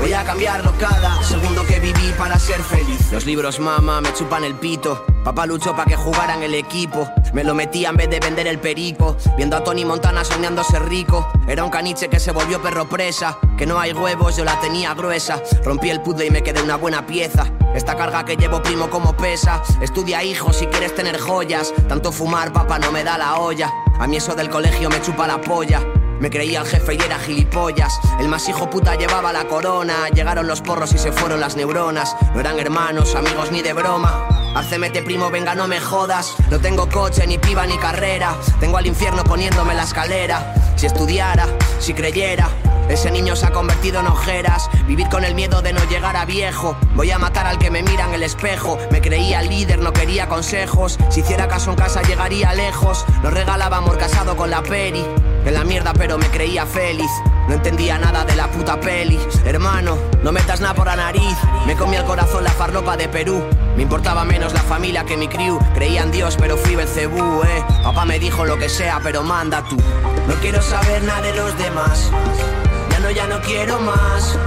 Voy 0.00 0.14
a 0.14 0.24
cambiarlo 0.24 0.72
cada 0.78 1.22
segundo 1.22 1.62
que 1.66 1.78
viví 1.78 2.12
para 2.16 2.38
ser 2.38 2.62
feliz. 2.62 3.12
Los 3.12 3.26
libros, 3.26 3.60
mamá, 3.60 4.00
me 4.00 4.12
chupan 4.14 4.44
el 4.44 4.54
pito. 4.54 5.04
Papá 5.22 5.44
luchó 5.44 5.76
para 5.76 5.84
que 5.84 5.96
jugaran 5.96 6.42
el 6.42 6.54
equipo. 6.54 7.06
Me 7.34 7.44
lo 7.44 7.54
metía 7.54 7.90
en 7.90 7.96
vez 7.96 8.08
de 8.08 8.18
vender 8.18 8.46
el 8.46 8.58
perico. 8.58 9.18
Viendo 9.36 9.56
a 9.56 9.62
Tony 9.62 9.84
Montana 9.84 10.24
soñando 10.24 10.64
ser 10.64 10.88
rico. 10.88 11.30
Era 11.46 11.64
un 11.64 11.70
caniche 11.70 12.08
que 12.08 12.18
se 12.18 12.32
volvió 12.32 12.62
perro 12.62 12.88
presa. 12.88 13.36
Que 13.58 13.66
no 13.66 13.78
hay 13.78 13.92
huevos, 13.92 14.38
yo 14.38 14.44
la 14.44 14.58
tenía 14.58 14.94
gruesa. 14.94 15.42
Rompí 15.64 15.90
el 15.90 16.00
puzzle 16.00 16.26
y 16.26 16.30
me 16.30 16.42
quedé 16.42 16.62
una 16.62 16.76
buena 16.76 17.06
pieza. 17.06 17.46
Esta 17.74 17.94
carga 17.94 18.24
que 18.24 18.36
llevo 18.36 18.62
primo 18.62 18.88
como 18.88 19.14
pesa. 19.14 19.62
Estudia 19.82 20.24
hijo 20.24 20.50
si 20.54 20.66
quieres 20.66 20.94
tener 20.94 21.20
joyas. 21.20 21.74
Tanto 21.88 22.10
fumar, 22.10 22.54
papá, 22.54 22.78
no 22.78 22.90
me 22.90 23.04
da 23.04 23.18
la 23.18 23.36
olla. 23.36 23.70
A 23.98 24.06
mí 24.06 24.16
eso 24.16 24.34
del 24.34 24.48
colegio 24.48 24.88
me 24.88 25.02
chupa 25.02 25.26
la 25.26 25.38
polla. 25.42 25.82
Me 26.20 26.28
creía 26.28 26.60
el 26.60 26.66
jefe 26.66 26.94
y 26.94 26.98
era 27.00 27.18
gilipollas. 27.18 27.98
El 28.20 28.28
más 28.28 28.46
hijo 28.46 28.68
puta 28.68 28.94
llevaba 28.94 29.32
la 29.32 29.44
corona. 29.48 30.08
Llegaron 30.10 30.46
los 30.46 30.60
porros 30.60 30.92
y 30.92 30.98
se 30.98 31.12
fueron 31.12 31.40
las 31.40 31.56
neuronas. 31.56 32.14
No 32.34 32.40
eran 32.40 32.58
hermanos, 32.58 33.14
amigos 33.14 33.50
ni 33.50 33.62
de 33.62 33.72
broma. 33.72 34.28
Arcemete 34.54 35.02
primo, 35.02 35.30
venga, 35.30 35.54
no 35.54 35.66
me 35.66 35.80
jodas. 35.80 36.34
No 36.50 36.60
tengo 36.60 36.90
coche, 36.90 37.26
ni 37.26 37.38
piba, 37.38 37.66
ni 37.66 37.78
carrera. 37.78 38.36
Tengo 38.60 38.76
al 38.76 38.86
infierno 38.86 39.24
poniéndome 39.24 39.74
la 39.74 39.84
escalera. 39.84 40.54
Si 40.76 40.86
estudiara, 40.86 41.46
si 41.78 41.94
creyera. 41.94 42.48
Ese 42.90 43.10
niño 43.10 43.34
se 43.34 43.46
ha 43.46 43.52
convertido 43.52 44.00
en 44.00 44.08
ojeras. 44.08 44.68
Vivir 44.86 45.08
con 45.08 45.24
el 45.24 45.34
miedo 45.34 45.62
de 45.62 45.72
no 45.72 45.82
llegar 45.84 46.16
a 46.16 46.26
viejo. 46.26 46.76
Voy 46.96 47.10
a 47.12 47.18
matar 47.18 47.46
al 47.46 47.58
que 47.58 47.70
me 47.70 47.82
mira 47.82 48.04
en 48.04 48.12
el 48.12 48.24
espejo. 48.24 48.78
Me 48.90 49.00
creía 49.00 49.40
líder, 49.40 49.78
no 49.78 49.94
quería 49.94 50.28
consejos. 50.28 50.98
Si 51.08 51.20
hiciera 51.20 51.48
caso 51.48 51.70
en 51.70 51.76
casa, 51.76 52.02
llegaría 52.02 52.52
lejos. 52.52 53.06
Nos 53.22 53.32
regalaba 53.32 53.78
amor 53.78 53.96
casado 53.96 54.36
con 54.36 54.50
la 54.50 54.62
peri. 54.62 55.06
En 55.44 55.54
la 55.54 55.64
mierda, 55.64 55.92
pero 55.94 56.18
me 56.18 56.26
creía 56.28 56.66
feliz. 56.66 57.10
No 57.48 57.54
entendía 57.54 57.98
nada 57.98 58.24
de 58.24 58.36
la 58.36 58.46
puta 58.48 58.78
peli. 58.78 59.18
Hermano, 59.44 59.96
no 60.22 60.32
metas 60.32 60.60
nada 60.60 60.74
por 60.74 60.86
la 60.86 60.96
nariz. 60.96 61.36
Me 61.66 61.74
comía 61.74 62.00
el 62.00 62.04
corazón 62.04 62.44
la 62.44 62.50
farlopa 62.50 62.96
de 62.96 63.08
Perú. 63.08 63.42
Me 63.76 63.82
importaba 63.82 64.24
menos 64.24 64.52
la 64.52 64.60
familia 64.60 65.04
que 65.04 65.16
mi 65.16 65.26
crew. 65.26 65.58
Creía 65.74 66.02
en 66.02 66.12
Dios, 66.12 66.36
pero 66.38 66.56
fui 66.56 66.76
Belcebú, 66.76 67.42
eh. 67.42 67.64
Papá 67.82 68.04
me 68.04 68.18
dijo 68.18 68.44
lo 68.44 68.58
que 68.58 68.68
sea, 68.68 69.00
pero 69.02 69.22
manda 69.22 69.64
tú. 69.68 69.76
No 70.28 70.34
quiero 70.40 70.62
saber 70.62 71.02
nada 71.02 71.22
de 71.22 71.34
los 71.34 71.56
demás. 71.58 72.10
Ya 72.90 72.98
no, 73.00 73.10
ya 73.10 73.26
no 73.26 73.40
quiero 73.40 73.80
más. 73.80 74.38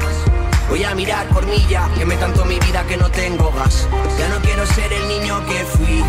Voy 0.70 0.84
a 0.84 0.96
mirar 0.96 1.28
por 1.28 1.46
mí 1.46 1.66
ya, 1.70 1.90
que 1.98 2.06
tanto 2.16 2.46
mi 2.46 2.60
vida 2.60 2.84
que 2.88 2.98
no 2.98 3.10
tengo 3.10 3.52
gas. 3.52 3.88
Ya 4.18 4.30
no 4.30 4.40
quiero 4.40 4.66
ser 4.66 4.94
el 4.94 5.08
niño 5.08 5.46
que 5.46 5.66
fui. 5.66 6.04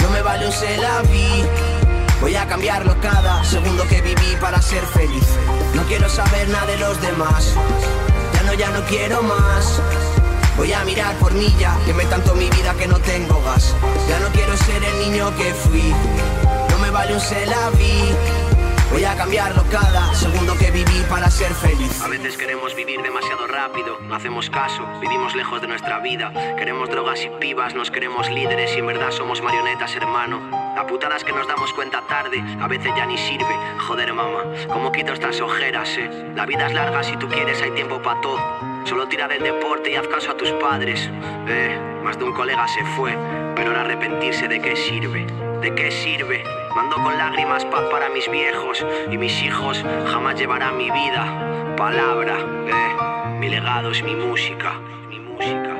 No 0.00 0.10
me 0.10 0.22
vale 0.22 0.46
un 0.46 1.10
vi. 1.10 1.73
Voy 2.20 2.34
a 2.36 2.46
cambiarlo 2.46 2.96
cada 3.00 3.44
segundo 3.44 3.86
que 3.88 4.00
viví 4.00 4.36
para 4.40 4.60
ser 4.62 4.84
feliz. 4.86 5.26
No 5.74 5.82
quiero 5.84 6.08
saber 6.08 6.48
nada 6.48 6.66
de 6.66 6.78
los 6.78 7.00
demás. 7.00 7.54
Ya 8.34 8.42
no, 8.42 8.54
ya 8.54 8.70
no 8.70 8.82
quiero 8.86 9.22
más. 9.22 9.80
Voy 10.56 10.72
a 10.72 10.84
mirar 10.84 11.14
por 11.16 11.32
mí 11.32 11.52
ya, 11.58 11.76
que 11.84 11.92
tanto 12.04 12.34
mi 12.34 12.48
vida 12.48 12.74
que 12.78 12.86
no 12.86 12.98
tengo 13.00 13.42
gas. 13.42 13.74
Ya 14.08 14.20
no 14.20 14.28
quiero 14.28 14.56
ser 14.56 14.82
el 14.82 14.98
niño 15.00 15.36
que 15.36 15.52
fui. 15.52 15.92
No 16.70 16.78
me 16.78 16.90
vale 16.90 17.14
un 17.14 17.20
se 17.20 17.44
la 17.46 17.70
vi. 17.70 18.14
Voy 18.92 19.04
a 19.04 19.16
cambiarlo 19.16 19.64
cada 19.72 20.14
segundo 20.14 20.56
que 20.56 20.70
viví 20.70 21.04
para 21.10 21.28
ser 21.28 21.52
feliz. 21.52 22.00
A 22.00 22.08
veces 22.08 22.36
queremos 22.36 22.76
vivir 22.76 23.02
demasiado 23.02 23.48
rápido, 23.48 23.98
no 24.02 24.14
hacemos 24.14 24.48
caso, 24.50 24.86
vivimos 25.00 25.34
lejos 25.34 25.60
de 25.60 25.66
nuestra 25.66 25.98
vida. 25.98 26.32
Queremos 26.56 26.88
drogas 26.88 27.20
y 27.24 27.28
pibas, 27.40 27.74
nos 27.74 27.90
queremos 27.90 28.30
líderes 28.30 28.72
y 28.76 28.78
en 28.78 28.86
verdad 28.86 29.10
somos 29.10 29.42
marionetas, 29.42 29.96
hermano. 29.96 30.63
La 30.74 30.84
putada 30.86 31.16
es 31.16 31.24
que 31.24 31.32
nos 31.32 31.46
damos 31.46 31.72
cuenta 31.72 32.02
tarde, 32.08 32.42
a 32.60 32.66
veces 32.66 32.90
ya 32.96 33.06
ni 33.06 33.16
sirve. 33.16 33.56
Joder, 33.86 34.12
mamá, 34.12 34.42
¿cómo 34.72 34.90
quito 34.90 35.12
estas 35.12 35.40
ojeras, 35.40 35.96
eh? 35.96 36.32
La 36.34 36.46
vida 36.46 36.66
es 36.66 36.74
larga, 36.74 37.02
si 37.02 37.16
tú 37.16 37.28
quieres 37.28 37.62
hay 37.62 37.70
tiempo 37.70 38.02
para 38.02 38.20
todo. 38.20 38.40
Solo 38.84 39.06
tira 39.06 39.28
del 39.28 39.42
deporte 39.42 39.92
y 39.92 39.94
haz 39.94 40.08
caso 40.08 40.32
a 40.32 40.36
tus 40.36 40.50
padres. 40.52 41.08
Eh, 41.46 41.78
más 42.02 42.18
de 42.18 42.24
un 42.24 42.32
colega 42.32 42.66
se 42.66 42.84
fue, 42.96 43.16
pero 43.54 43.68
ahora 43.68 43.82
arrepentirse 43.82 44.48
de 44.48 44.60
qué 44.60 44.74
sirve. 44.74 45.26
¿De 45.60 45.74
qué 45.74 45.90
sirve? 45.92 46.42
Mando 46.74 46.96
con 46.96 47.16
lágrimas 47.16 47.64
paz 47.66 47.84
para 47.90 48.08
mis 48.08 48.28
viejos 48.28 48.84
y 49.10 49.16
mis 49.16 49.42
hijos 49.42 49.84
jamás 50.10 50.34
llevarán 50.38 50.76
mi 50.76 50.90
vida. 50.90 51.74
Palabra, 51.76 52.36
eh, 52.66 53.34
mi 53.38 53.48
legado 53.48 53.92
es 53.92 54.02
mi 54.02 54.16
música, 54.16 54.72
mi 55.08 55.20
música. 55.20 55.73